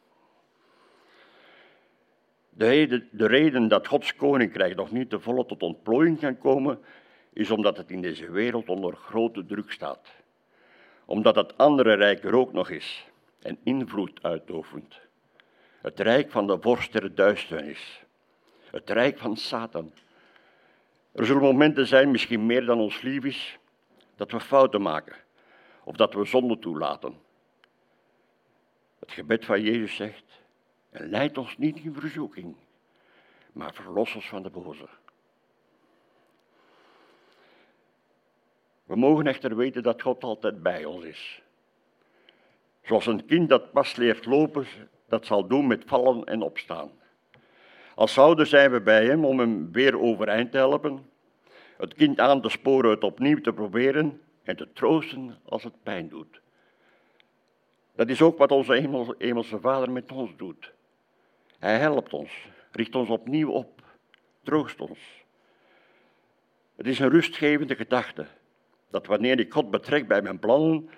[2.51, 6.81] De reden, de reden dat Gods koninkrijk nog niet te volle tot ontplooiing kan komen,
[7.33, 10.09] is omdat het in deze wereld onder grote druk staat.
[11.05, 13.09] Omdat het andere rijk er ook nog is
[13.43, 15.01] en invloed uitoefent.
[15.81, 18.03] Het rijk van de vorst der duisternis.
[18.71, 19.93] Het rijk van Satan.
[21.13, 23.59] Er zullen momenten zijn, misschien meer dan ons lief is,
[24.17, 25.17] dat we fouten maken
[25.85, 27.21] of dat we zonde toelaten.
[28.99, 30.25] Het gebed van Jezus zegt,
[30.91, 32.57] en leid ons niet in verzoeking,
[33.53, 34.89] maar verlos ons van de boze.
[38.85, 41.43] We mogen echter weten dat God altijd bij ons is.
[42.83, 44.67] Zoals een kind dat pas leert lopen,
[45.07, 46.91] dat zal doen met vallen en opstaan.
[47.99, 51.11] Als ouder zijn we bij hem om hem weer overeind te helpen,
[51.77, 56.09] het kind aan te sporen het opnieuw te proberen en te troosten als het pijn
[56.09, 56.41] doet.
[57.95, 60.73] Dat is ook wat onze hemelse Vader met ons doet.
[61.59, 63.83] Hij helpt ons, richt ons opnieuw op
[64.43, 65.25] troost ons.
[66.77, 68.27] Het is een rustgevende gedachte
[68.91, 70.91] dat wanneer ik God betrek bij mijn plannen,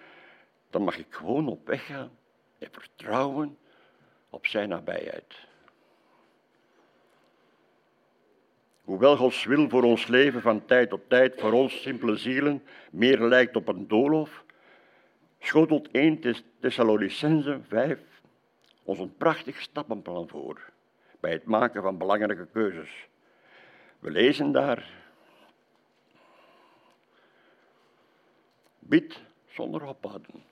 [0.71, 2.11] dan mag ik gewoon op weg gaan
[2.59, 3.59] en vertrouwen
[4.31, 5.49] op Zijn nabijheid.
[8.91, 13.21] Hoewel Gods wil voor ons leven van tijd tot tijd voor ons simpele zielen meer
[13.21, 14.45] lijkt op een doolhof,
[15.39, 16.21] schotelt 1
[16.61, 17.99] Thessalonicense 5
[18.83, 20.71] ons een prachtig stappenplan voor
[21.21, 23.09] bij het maken van belangrijke keuzes.
[23.99, 24.91] We lezen daar:
[28.79, 30.43] Bid zonder ophouden.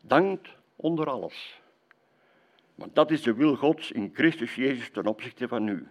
[0.00, 1.60] Dankt onder alles.
[2.74, 5.88] Want dat is de wil Gods in Christus Jezus ten opzichte van u.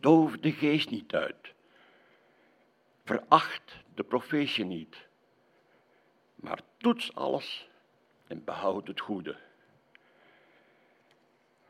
[0.00, 1.54] Doof de geest niet uit.
[3.04, 5.06] Veracht de profetie niet.
[6.34, 7.68] Maar toets alles
[8.26, 9.36] en behoud het goede.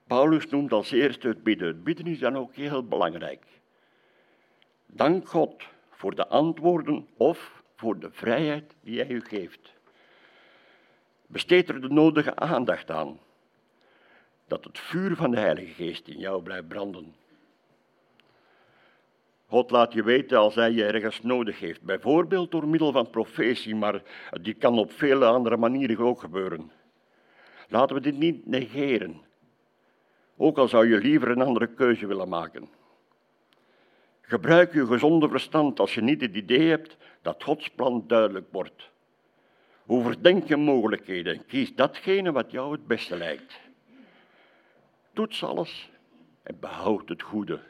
[0.06, 1.68] Paulus noemt als eerste het bidden.
[1.68, 3.44] Het bidden is dan ook heel belangrijk.
[4.86, 9.74] Dank God voor de antwoorden of voor de vrijheid die Hij u geeft.
[11.26, 13.18] Besteed er de nodige aandacht aan,
[14.46, 17.14] dat het vuur van de Heilige Geest in jou blijft branden.
[19.48, 23.74] God laat je weten als Hij je ergens nodig heeft, bijvoorbeeld door middel van profetie,
[23.74, 24.02] maar
[24.40, 26.70] die kan op vele andere manieren ook gebeuren.
[27.68, 29.22] Laten we dit niet negeren,
[30.36, 32.68] ook al zou je liever een andere keuze willen maken.
[34.20, 38.90] Gebruik je gezonde verstand als je niet het idee hebt dat Gods plan duidelijk wordt.
[39.86, 41.46] Overdenk je mogelijkheden.
[41.46, 43.58] Kies datgene wat jou het beste lijkt.
[45.12, 45.90] Toets alles
[46.42, 47.60] en behoud het goede.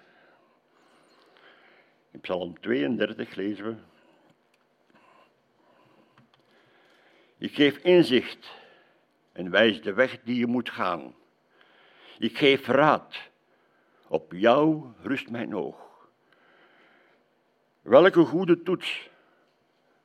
[2.16, 3.74] In Psalm 32 lezen we.
[7.38, 8.50] Ik geef inzicht
[9.33, 11.14] en wijs de weg die je moet gaan.
[12.18, 13.16] Ik geef raad.
[14.09, 16.09] Op jou rust mijn oog.
[17.83, 19.11] Welke goede toets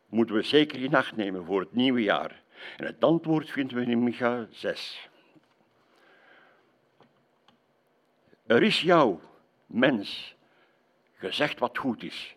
[0.07, 2.41] moeten we zeker in acht nemen voor het nieuwe jaar?
[2.77, 5.09] En het antwoord vinden we in Micha 6.
[8.45, 9.19] Er is jou,
[9.65, 10.35] mens,
[11.21, 12.35] gezegd wat goed is.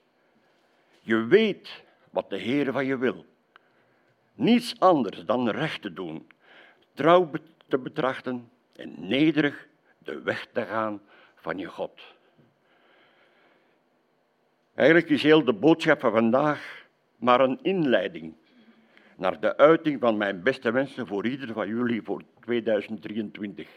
[1.00, 3.24] Je weet wat de Heer van je wil.
[4.34, 6.26] Niets anders dan recht te doen,
[6.94, 7.30] trouw
[7.68, 9.66] te betrachten en nederig
[9.98, 11.02] de weg te gaan
[11.34, 12.00] van je God.
[14.74, 18.34] Eigenlijk is heel de boodschap van vandaag maar een inleiding
[19.16, 23.68] naar de uiting van mijn beste wensen voor ieder van jullie voor 2023.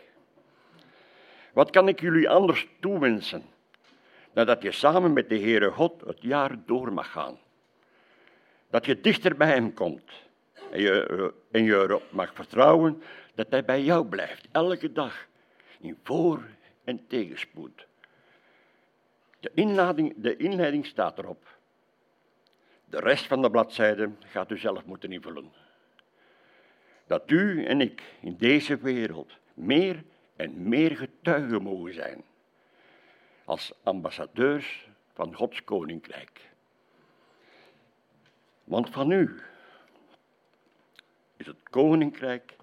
[1.54, 3.44] Wat kan ik jullie anders toewensen
[4.46, 7.38] dat je samen met de Heere God het jaar door mag gaan?
[8.70, 10.12] Dat je dichter bij Hem komt
[10.72, 13.04] en je, en je erop mag vertrouwen
[13.36, 15.28] dat Hij bij jou blijft, elke dag,
[15.80, 16.48] in voor-
[16.84, 17.88] en tegenspoed.
[19.40, 19.52] De
[20.16, 21.46] de inleiding staat erop.
[22.86, 25.52] De rest van de bladzijde gaat u zelf moeten invullen.
[27.08, 30.04] Dat u en ik in deze wereld meer
[30.36, 32.24] en meer getuigen mogen zijn
[33.48, 36.50] als ambassadeurs van Gods koninkrijk.
[38.64, 39.42] Want van u
[41.38, 42.56] is het koninkrijk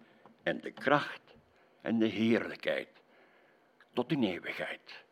[0.43, 1.37] en de kracht
[1.81, 2.89] en de heerlijkheid
[3.93, 5.05] tot in eeuwigheid.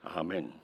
[0.00, 0.63] Amen.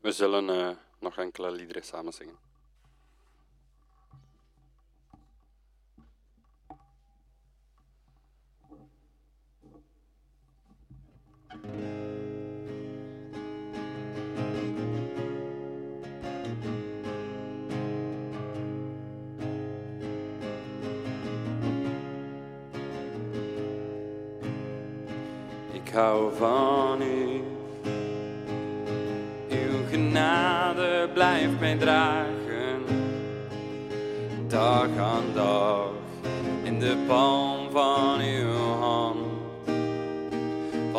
[0.00, 2.49] We zullen uh, nog enkele liederen samen zingen.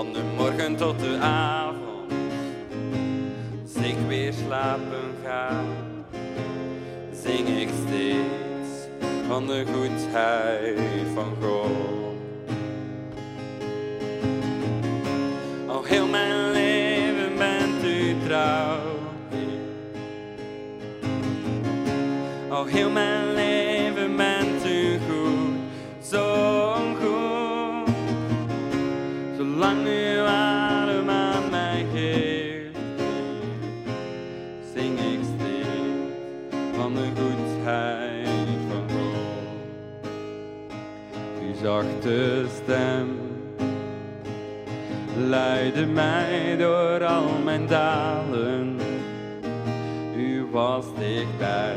[0.01, 2.11] Van de morgen tot de avond.
[3.63, 5.63] Als ik weer slapen ga,
[7.23, 8.87] zing ik steeds
[9.27, 10.79] van de goedheid
[11.13, 12.15] van God.
[15.67, 18.79] Al heel mijn leven bent u trouw.
[22.49, 23.10] Al heel mijn
[41.81, 43.07] zachte stem
[45.17, 48.79] leidde mij door al mijn dalen.
[50.17, 51.75] U was dichtbij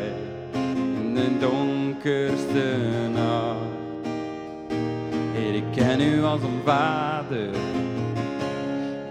[0.52, 2.76] in de donkerste
[3.14, 3.62] nacht.
[5.52, 7.48] Ik ken u als een vader,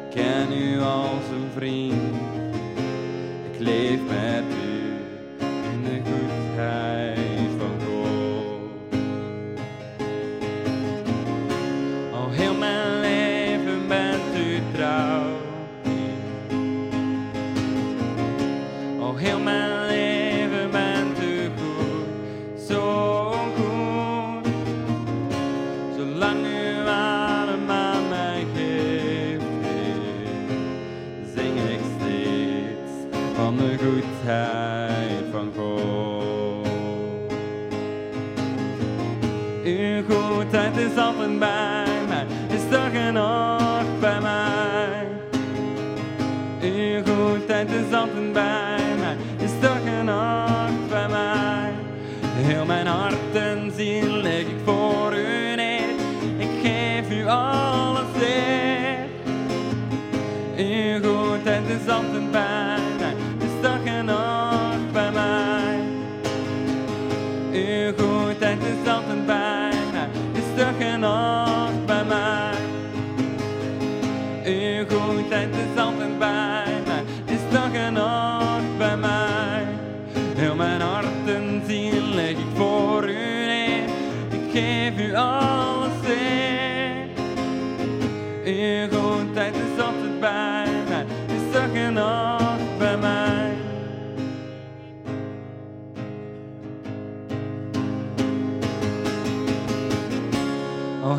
[0.03, 2.15] ik ken u als een vriend.
[3.51, 4.62] Ik leef met u
[19.23, 24.47] heel mijn leven bent u goed, zo goed.
[25.97, 29.43] Zolang u adem aan mij geeft,
[31.35, 32.91] zing ik steeds
[33.35, 36.67] van de goedheid van God.
[39.63, 41.92] Uw goedheid is altijd bij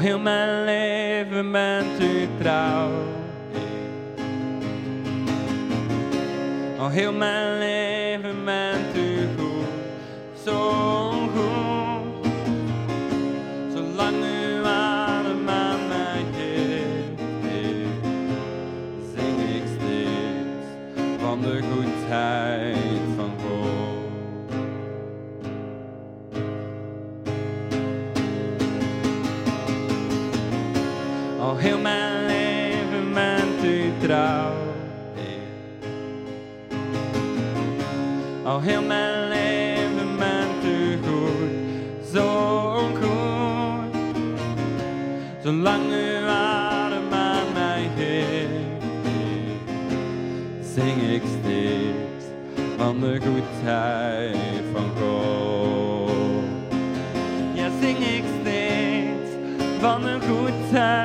[0.04, 2.90] heel mijn leven bent u trouw.
[6.78, 9.66] Al heel mijn leven bent u goed,
[10.44, 12.26] zo goed.
[13.72, 17.20] Zolang u adem aan mij geeft,
[19.14, 20.66] zing ik steeds
[21.20, 22.83] van de goedheid
[38.54, 43.96] Al heel mijn leven bent u goed, zo goed.
[45.42, 48.84] Zolang u adem aan mij geeft,
[50.74, 52.24] zing ik steeds
[52.76, 56.10] van de goedheid van God.
[57.54, 59.30] Ja, zing ik steeds
[59.80, 61.03] van de goedheid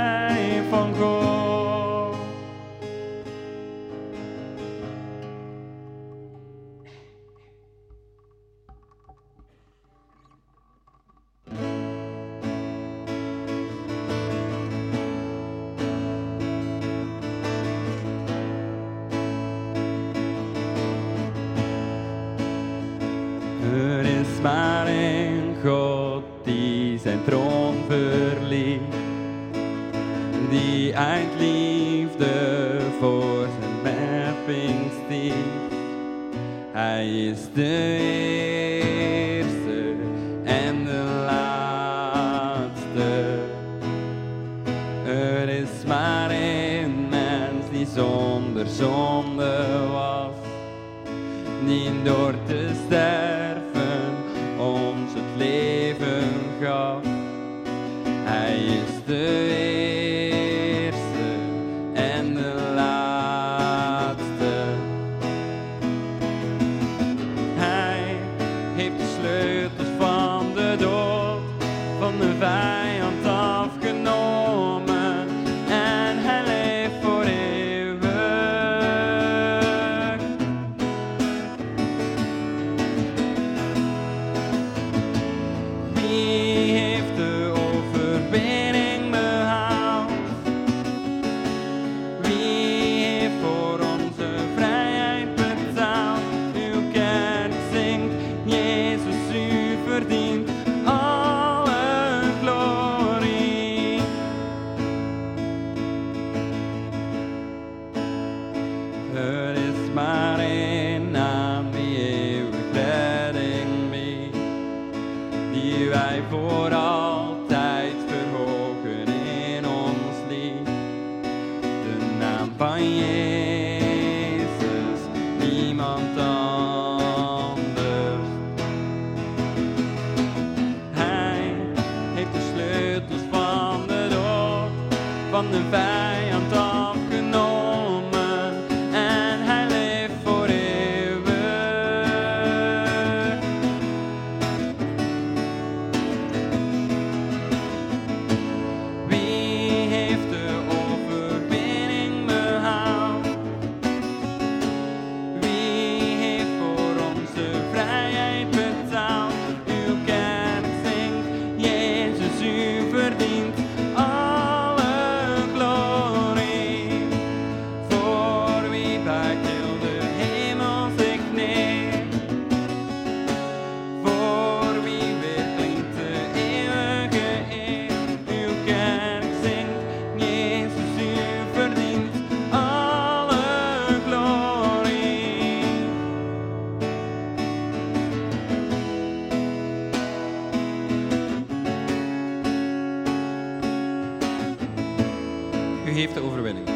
[195.99, 196.67] heeft de overwinning.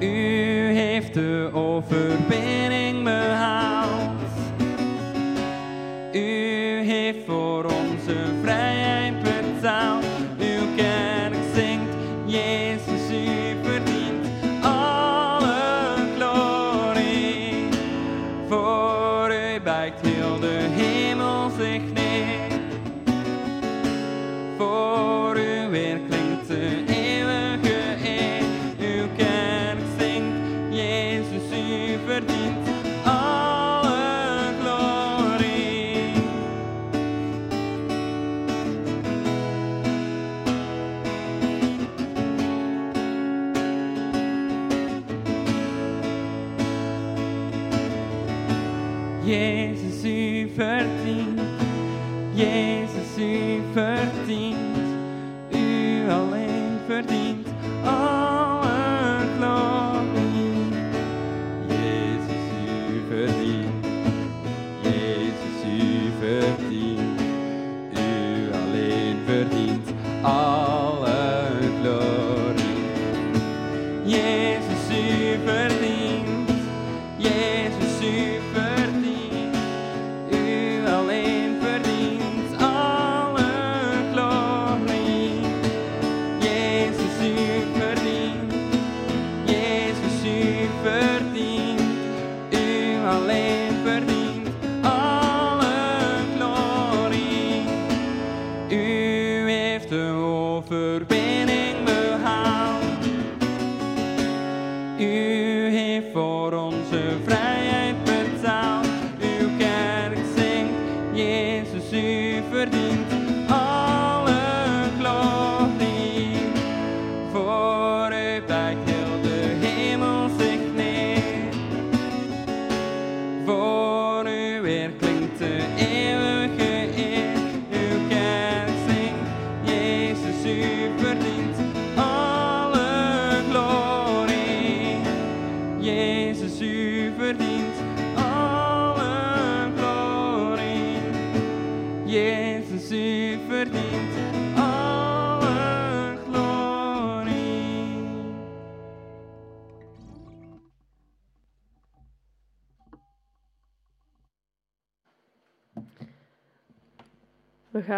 [0.00, 2.53] U heeft de overwinning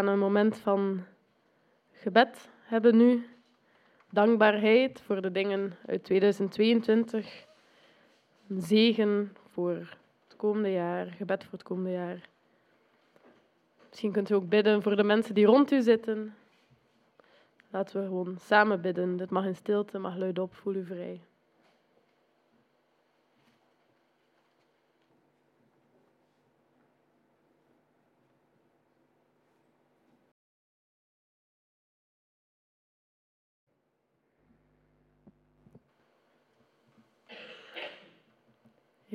[0.07, 1.05] een moment van
[1.93, 3.27] gebed hebben nu.
[4.11, 7.47] Dankbaarheid voor de dingen uit 2022.
[8.49, 9.75] Een zegen voor
[10.25, 11.07] het komende jaar.
[11.07, 12.29] Gebed voor het komende jaar.
[13.89, 16.35] Misschien kunt u ook bidden voor de mensen die rond u zitten.
[17.71, 19.17] Laten we gewoon samen bidden.
[19.17, 20.55] Dit mag in stilte, mag luidop.
[20.55, 21.21] Voel u vrij.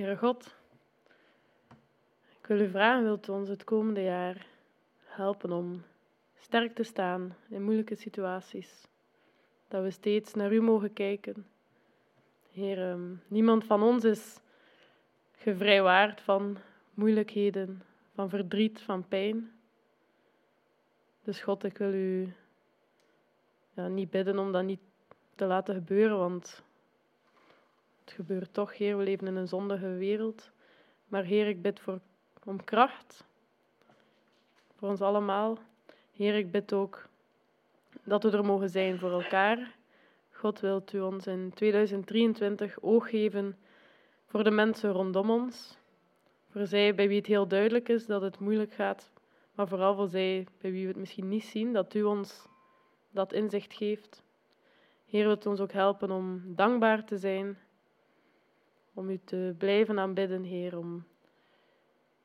[0.01, 0.55] Heere God,
[2.39, 4.45] ik wil u vragen, wilt u ons het komende jaar
[5.03, 5.83] helpen om
[6.39, 8.87] sterk te staan in moeilijke situaties?
[9.67, 11.45] Dat we steeds naar u mogen kijken.
[12.51, 14.39] Heer, ehm, niemand van ons is
[15.31, 16.57] gevrijwaard van
[16.93, 17.81] moeilijkheden,
[18.13, 19.51] van verdriet, van pijn.
[21.23, 22.33] Dus God, ik wil u
[23.73, 24.81] ja, niet bidden om dat niet
[25.35, 26.63] te laten gebeuren, want
[28.11, 28.97] gebeurt toch, Heer.
[28.97, 30.51] We leven in een zondige wereld.
[31.07, 31.99] Maar Heer, ik bid voor,
[32.43, 33.23] om kracht
[34.81, 35.57] voor ons allemaal.
[36.15, 37.07] Heer, ik bid ook
[38.03, 39.75] dat we er mogen zijn voor elkaar.
[40.31, 43.57] God wilt u ons in 2023 oog geven
[44.25, 45.77] voor de mensen rondom ons.
[46.49, 49.11] Voor zij bij wie het heel duidelijk is dat het moeilijk gaat,
[49.55, 52.47] maar vooral voor zij bij wie we het misschien niet zien, dat u ons
[53.11, 54.23] dat inzicht geeft.
[55.05, 57.57] Heer, wilt ons ook helpen om dankbaar te zijn,
[58.93, 61.03] om u te blijven aanbidden, Heer, om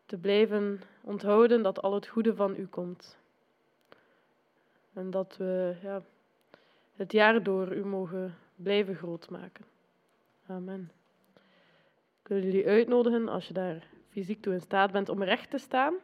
[0.06, 3.18] te blijven onthouden dat al het goede van u komt.
[4.92, 6.02] En dat we ja,
[6.94, 9.64] het jaar door u mogen blijven grootmaken.
[10.46, 10.90] Amen.
[12.22, 15.58] Ik wil jullie uitnodigen, als je daar fysiek toe in staat bent, om recht te
[15.58, 15.94] staan.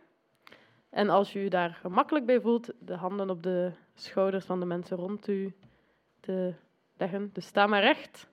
[0.91, 4.67] En als je je daar gemakkelijk bij voelt, de handen op de schouders van de
[4.67, 5.55] mensen rond u
[6.21, 6.55] te
[6.97, 7.31] leggen.
[7.33, 8.29] Dus sta maar recht.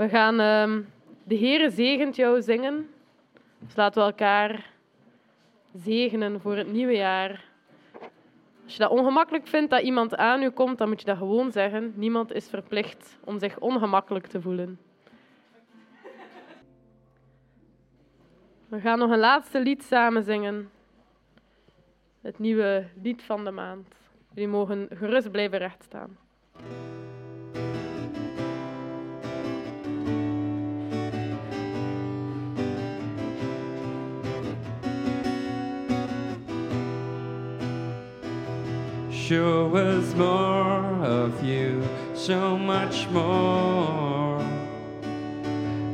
[0.00, 0.88] We gaan um,
[1.24, 2.90] De Heere zegent jou zingen.
[3.58, 4.70] Dus laten we elkaar
[5.74, 7.44] zegenen voor het nieuwe jaar.
[8.64, 11.52] Als je dat ongemakkelijk vindt dat iemand aan u komt, dan moet je dat gewoon
[11.52, 11.92] zeggen.
[11.96, 14.78] Niemand is verplicht om zich ongemakkelijk te voelen.
[18.68, 20.70] We gaan nog een laatste lied samen zingen.
[22.20, 23.94] Het nieuwe lied van de maand.
[24.34, 26.18] Jullie mogen gerust blijven rechtstaan.
[39.30, 44.40] Show us more of you, so much more.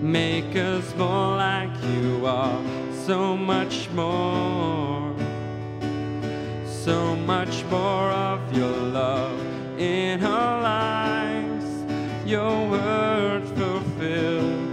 [0.01, 2.59] Make us more like you are,
[3.05, 5.15] so much more.
[6.65, 9.39] So much more of your love
[9.79, 11.67] in our lives,
[12.25, 14.71] your word fulfilled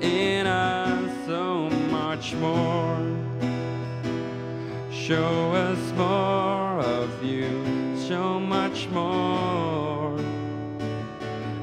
[0.00, 2.96] in us, so much more.
[4.90, 6.45] Show us more
[8.76, 10.18] much more.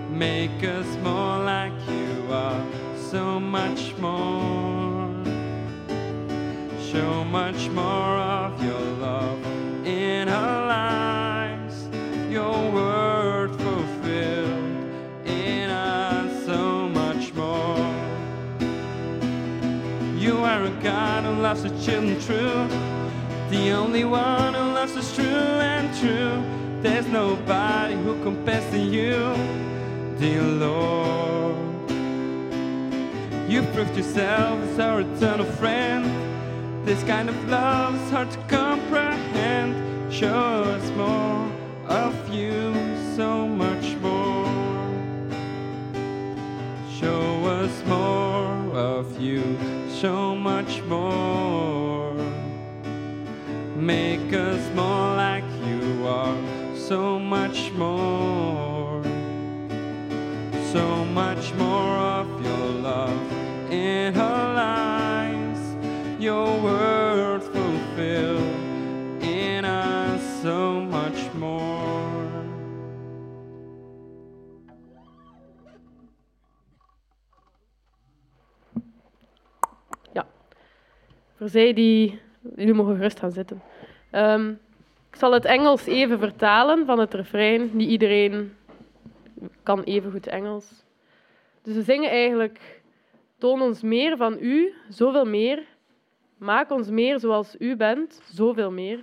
[0.10, 2.66] Make us more like you are,
[3.12, 5.14] so much more.
[6.92, 9.40] So much more of your love
[9.86, 11.88] in our lives,
[12.32, 17.78] your word fulfilled in us, so much more.
[20.18, 22.68] You are a God who loves the children true.
[23.52, 26.53] The only one who loves us true and true.
[26.84, 29.34] There's nobody who compares to you,
[30.20, 31.56] dear Lord.
[33.50, 36.04] You proved yourself as our eternal friend.
[36.86, 40.14] This kind of love is hard to comprehend.
[40.14, 41.50] Show us more
[41.88, 42.74] of you,
[43.16, 44.46] so much more.
[47.00, 49.58] Show us more of you,
[50.02, 52.14] so much more.
[53.78, 55.03] Make us more
[56.94, 59.02] so much more.
[60.72, 63.22] So much more of your love
[63.72, 65.62] in our lives,
[66.20, 72.44] your word fulfilled in us, so much more.
[80.14, 80.26] Ja,
[81.36, 82.22] voor zij die.
[82.56, 83.62] Jullie mogen gerust gaan zitten.
[84.12, 84.60] Um,
[85.14, 87.70] ik zal het Engels even vertalen van het refrein.
[87.74, 88.56] Niet iedereen
[89.64, 90.84] kan even goed Engels.
[91.62, 92.82] Dus we zingen eigenlijk:
[93.38, 95.64] Toon ons meer van u, zoveel meer.
[96.38, 99.00] Maak ons meer zoals u bent, zoveel meer.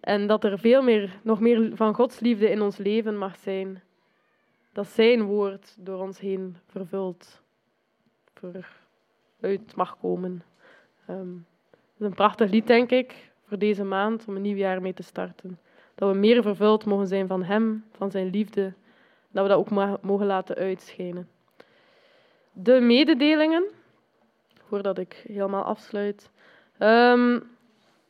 [0.00, 3.82] En dat er veel meer, nog meer van Gods liefde in ons leven mag zijn.
[4.72, 7.42] Dat Zijn woord door ons heen vervuld,
[9.40, 10.42] uit mag komen.
[11.10, 11.46] Um,
[11.98, 15.02] is een prachtig lied, denk ik, voor deze maand, om een nieuw jaar mee te
[15.02, 15.58] starten.
[15.94, 18.72] Dat we meer vervuld mogen zijn van Hem, van Zijn liefde.
[19.30, 21.28] Dat we dat ook mogen laten uitschijnen.
[22.52, 23.64] De mededelingen,
[24.68, 26.30] voordat ik helemaal afsluit.
[26.78, 27.42] Um,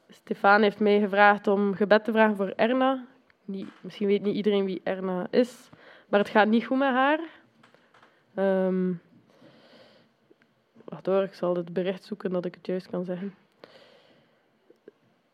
[0.08, 3.04] Stefan heeft mij gevraagd om gebed te vragen voor Erna.
[3.80, 5.68] Misschien weet niet iedereen wie Erna is,
[6.08, 7.20] maar het gaat niet goed met haar.
[8.66, 9.00] Um,
[10.84, 13.34] wacht hoor, ik zal het bericht zoeken dat ik het juist kan zeggen.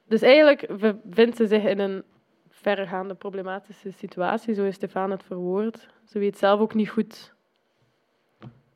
[0.08, 0.66] Dus eigenlijk
[1.04, 2.02] bevindt ze zich in een
[2.50, 5.88] verregaande problematische situatie, zo heeft Stefan het verwoord.
[6.04, 7.34] Ze weet zelf ook niet goed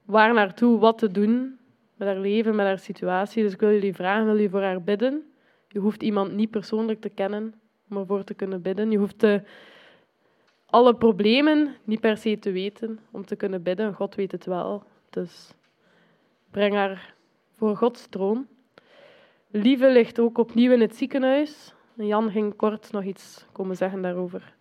[0.05, 1.59] waar naartoe, wat te doen
[1.97, 3.43] met haar leven, met haar situatie.
[3.43, 5.33] Dus ik wil jullie vragen, wil jullie voor haar bidden?
[5.69, 7.55] Je hoeft iemand niet persoonlijk te kennen
[7.89, 8.91] om ervoor te kunnen bidden.
[8.91, 9.43] Je hoeft de,
[10.67, 13.95] alle problemen niet per se te weten om te kunnen bidden.
[13.95, 14.83] God weet het wel.
[15.11, 15.55] Dus
[16.51, 17.15] breng haar
[17.57, 18.47] voor Gods troon.
[19.55, 21.75] Lieve ligt ook opnieuw in het ziekenhuis.
[21.95, 24.55] Jan ging kort nog iets komen zeggen daarover.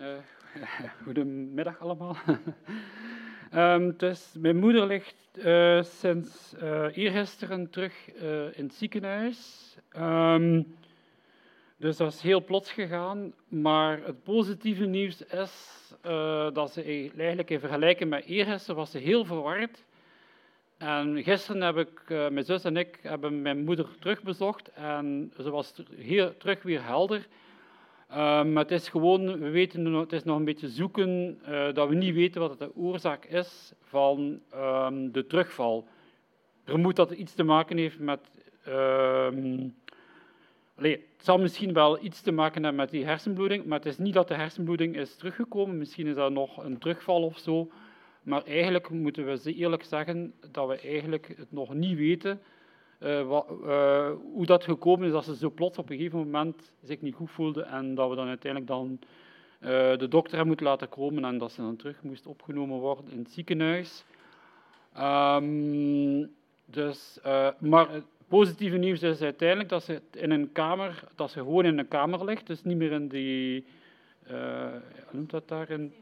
[0.00, 0.16] Uh,
[1.04, 2.16] goedemiddag allemaal.
[3.54, 8.12] um, dus mijn moeder ligt uh, sinds uh, eergisteren terug
[8.52, 9.76] in het ziekenhuis.
[9.96, 10.76] Um,
[11.76, 13.32] dus dat is heel plots gegaan.
[13.48, 15.74] Maar het positieve nieuws is
[16.52, 16.82] dat ze
[17.16, 19.84] eigenlijk in vergelijking met eergisteren was ze heel verward.
[20.78, 25.82] En gisteren heb ik, mijn zus en ik hebben mijn moeder terugbezocht en ze was
[25.96, 27.26] heel, terug weer helder.
[28.08, 31.94] Maar het is gewoon, we weten het is nog een beetje zoeken uh, dat we
[31.94, 35.88] niet weten wat de oorzaak is van um, de terugval.
[36.64, 38.20] Er moet dat iets te maken heeft met.
[40.76, 43.98] Allee, het zal misschien wel iets te maken hebben met die hersenbloeding, maar het is
[43.98, 45.78] niet dat de hersenbloeding is teruggekomen.
[45.78, 47.70] Misschien is dat nog een terugval of zo.
[48.22, 52.40] Maar eigenlijk moeten we eerlijk zeggen dat we eigenlijk het nog niet weten.
[53.00, 56.72] Uh, wat, uh, hoe dat gekomen is dat ze zo plots op een gegeven moment
[56.82, 58.98] zich niet goed voelde en dat we dan uiteindelijk dan
[59.60, 59.68] uh,
[59.98, 63.18] de dokter hebben moeten laten komen en dat ze dan terug moest opgenomen worden in
[63.18, 64.04] het ziekenhuis.
[64.98, 67.18] Um, dus,
[67.58, 67.88] maar
[68.28, 72.24] positieve nieuws is uiteindelijk dat ze in een kamer, dat ze gewoon in een kamer
[72.24, 73.64] ligt, dus niet meer in die,
[74.26, 75.94] hoe noemt dat daar, in,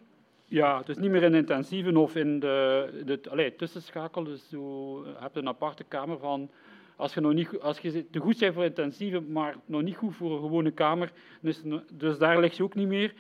[0.45, 5.15] ja, dus niet meer in intensieve of in de, de allee, tussenschakel, dus zo, je
[5.19, 6.51] hebt een aparte kamer van
[6.97, 10.15] als je, nog niet, als je te goed bent voor intensieve, maar nog niet goed
[10.15, 11.63] voor een gewone kamer, dus,
[11.93, 13.15] dus daar ligt ze ook niet meer.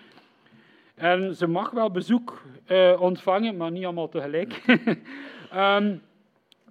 [0.95, 4.63] En ze mag wel bezoek uh, ontvangen, maar niet allemaal tegelijk.
[5.55, 6.03] um,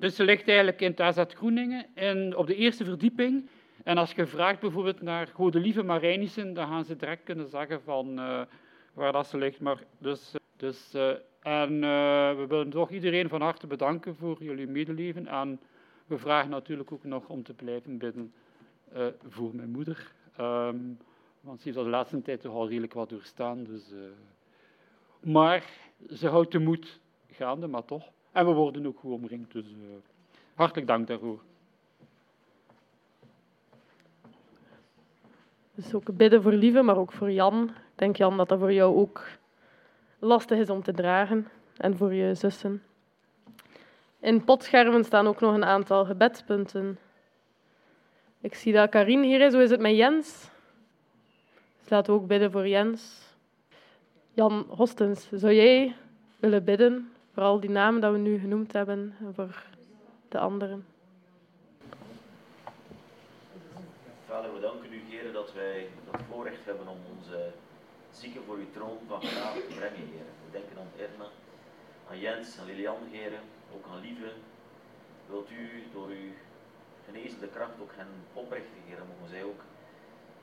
[0.03, 3.49] dus ze ligt eigenlijk in het AZ Groeningen en op de eerste verdieping.
[3.83, 8.19] En als je vraagt bijvoorbeeld naar Godelieve Marijnissen, dan gaan ze direct kunnen zeggen van
[8.19, 8.41] uh,
[8.93, 9.59] waar dat ze ligt.
[9.59, 11.79] Maar dus, dus, uh, en
[12.37, 15.27] we willen toch iedereen van harte bedanken voor jullie medeleven.
[15.27, 15.59] En
[16.05, 18.33] we vragen natuurlijk ook nog om te blijven bidden
[19.27, 20.11] voor mijn moeder.
[20.39, 20.97] Um,
[21.41, 23.63] want ze heeft de laatste tijd toch al redelijk wat doorstaan.
[23.63, 23.93] Dus,
[25.19, 25.63] maar
[26.09, 26.99] ze houdt de moed
[27.31, 28.12] gaande, maar toch.
[28.33, 29.51] En we worden ook goed omringd.
[29.51, 29.95] Dus uh,
[30.53, 31.39] hartelijk dank daarvoor.
[35.75, 37.63] Dus ook bidden voor Lieve, maar ook voor Jan.
[37.63, 39.27] Ik denk Jan dat dat voor jou ook
[40.19, 41.47] lastig is om te dragen.
[41.77, 42.83] En voor je zussen.
[44.19, 46.99] In potschermen staan ook nog een aantal gebedspunten.
[48.41, 49.53] Ik zie dat Karin hier is.
[49.53, 50.49] Hoe is het met Jens?
[51.79, 53.21] Dus laten we ook bidden voor Jens.
[54.33, 55.95] Jan Hostens, zou jij
[56.39, 59.63] willen bidden voor al die namen dat we nu genoemd hebben en voor
[60.27, 60.85] de anderen?
[64.27, 67.51] Vader, we danken u, Heer, dat wij dat voorrecht hebben om onze
[68.11, 70.27] zieken voor uw troon van genade te brengen, Heer.
[70.45, 71.29] We denken aan Erna,
[72.09, 73.31] aan Jens, aan Lilian, Heer
[73.75, 74.31] ook aan lieve.
[75.29, 76.31] Wilt u door uw
[77.05, 79.61] genezende kracht ook hen oprichten, heren, mogen zij ook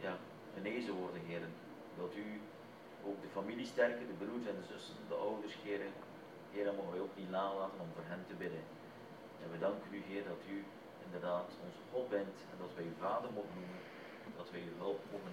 [0.01, 0.17] ja,
[0.55, 1.53] genezen worden, heren.
[1.97, 2.41] Wilt u
[3.07, 5.57] ook de familie sterken, de broers en de zussen, de ouders,
[6.51, 6.59] heren.
[6.59, 8.65] Heren, mogen wij ook niet nalaten om voor hen te bidden.
[9.43, 10.57] En we danken u, Heer, dat u
[11.07, 13.83] inderdaad onze God bent en dat wij uw Vader mogen noemen,
[14.41, 15.33] dat wij uw hulp mogen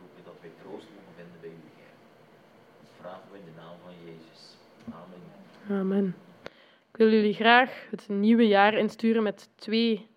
[0.00, 1.94] roepen, dat wij troost mogen vinden bij u, Heer.
[2.80, 4.40] Dat vragen we in de naam van Jezus.
[5.00, 5.22] Amen.
[5.80, 6.06] Amen.
[6.90, 10.08] Ik wil jullie graag het nieuwe jaar insturen met twee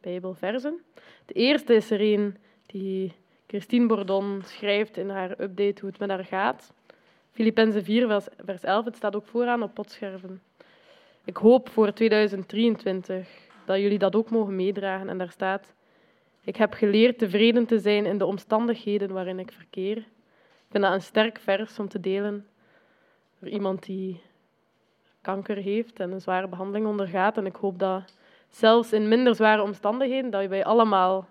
[0.00, 0.84] Bijbelversen.
[1.26, 3.14] De eerste is er een die
[3.46, 6.72] Christine Bordon schrijft in haar update hoe het met haar gaat.
[7.38, 8.84] Filippenzen 4, vers 11.
[8.84, 10.42] Het staat ook vooraan op potscherven.
[11.24, 13.28] Ik hoop voor 2023
[13.64, 15.08] dat jullie dat ook mogen meedragen.
[15.08, 15.74] En daar staat:
[16.44, 19.96] Ik heb geleerd tevreden te zijn in de omstandigheden waarin ik verkeer.
[19.96, 22.46] Ik vind dat een sterk vers om te delen
[23.38, 24.20] voor iemand die
[25.20, 27.36] kanker heeft en een zware behandeling ondergaat.
[27.36, 28.14] En ik hoop dat
[28.48, 31.28] zelfs in minder zware omstandigheden, dat wij allemaal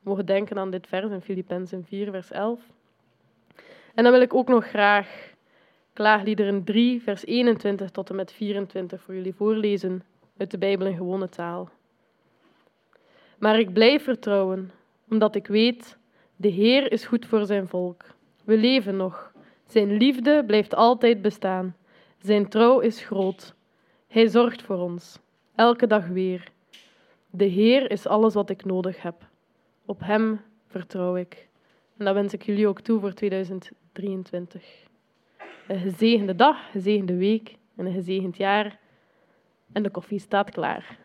[0.00, 2.60] mogen denken aan dit vers in Filippenzen 4, vers 11.
[3.94, 5.31] En dan wil ik ook nog graag
[5.92, 10.02] Klaagliederen 3, vers 21 tot en met 24 voor jullie voorlezen
[10.36, 11.70] uit de Bijbel in gewone taal.
[13.38, 14.70] Maar ik blijf vertrouwen,
[15.08, 15.98] omdat ik weet,
[16.36, 18.04] de Heer is goed voor zijn volk.
[18.44, 19.32] We leven nog.
[19.66, 21.76] Zijn liefde blijft altijd bestaan.
[22.18, 23.54] Zijn trouw is groot.
[24.06, 25.18] Hij zorgt voor ons,
[25.54, 26.52] elke dag weer.
[27.30, 29.28] De Heer is alles wat ik nodig heb.
[29.86, 31.48] Op Hem vertrouw ik.
[31.96, 34.90] En dat wens ik jullie ook toe voor 2023.
[35.68, 38.78] Een gezegende dag, een gezegende week en een gezegend jaar.
[39.72, 40.98] En de koffie staat klaar.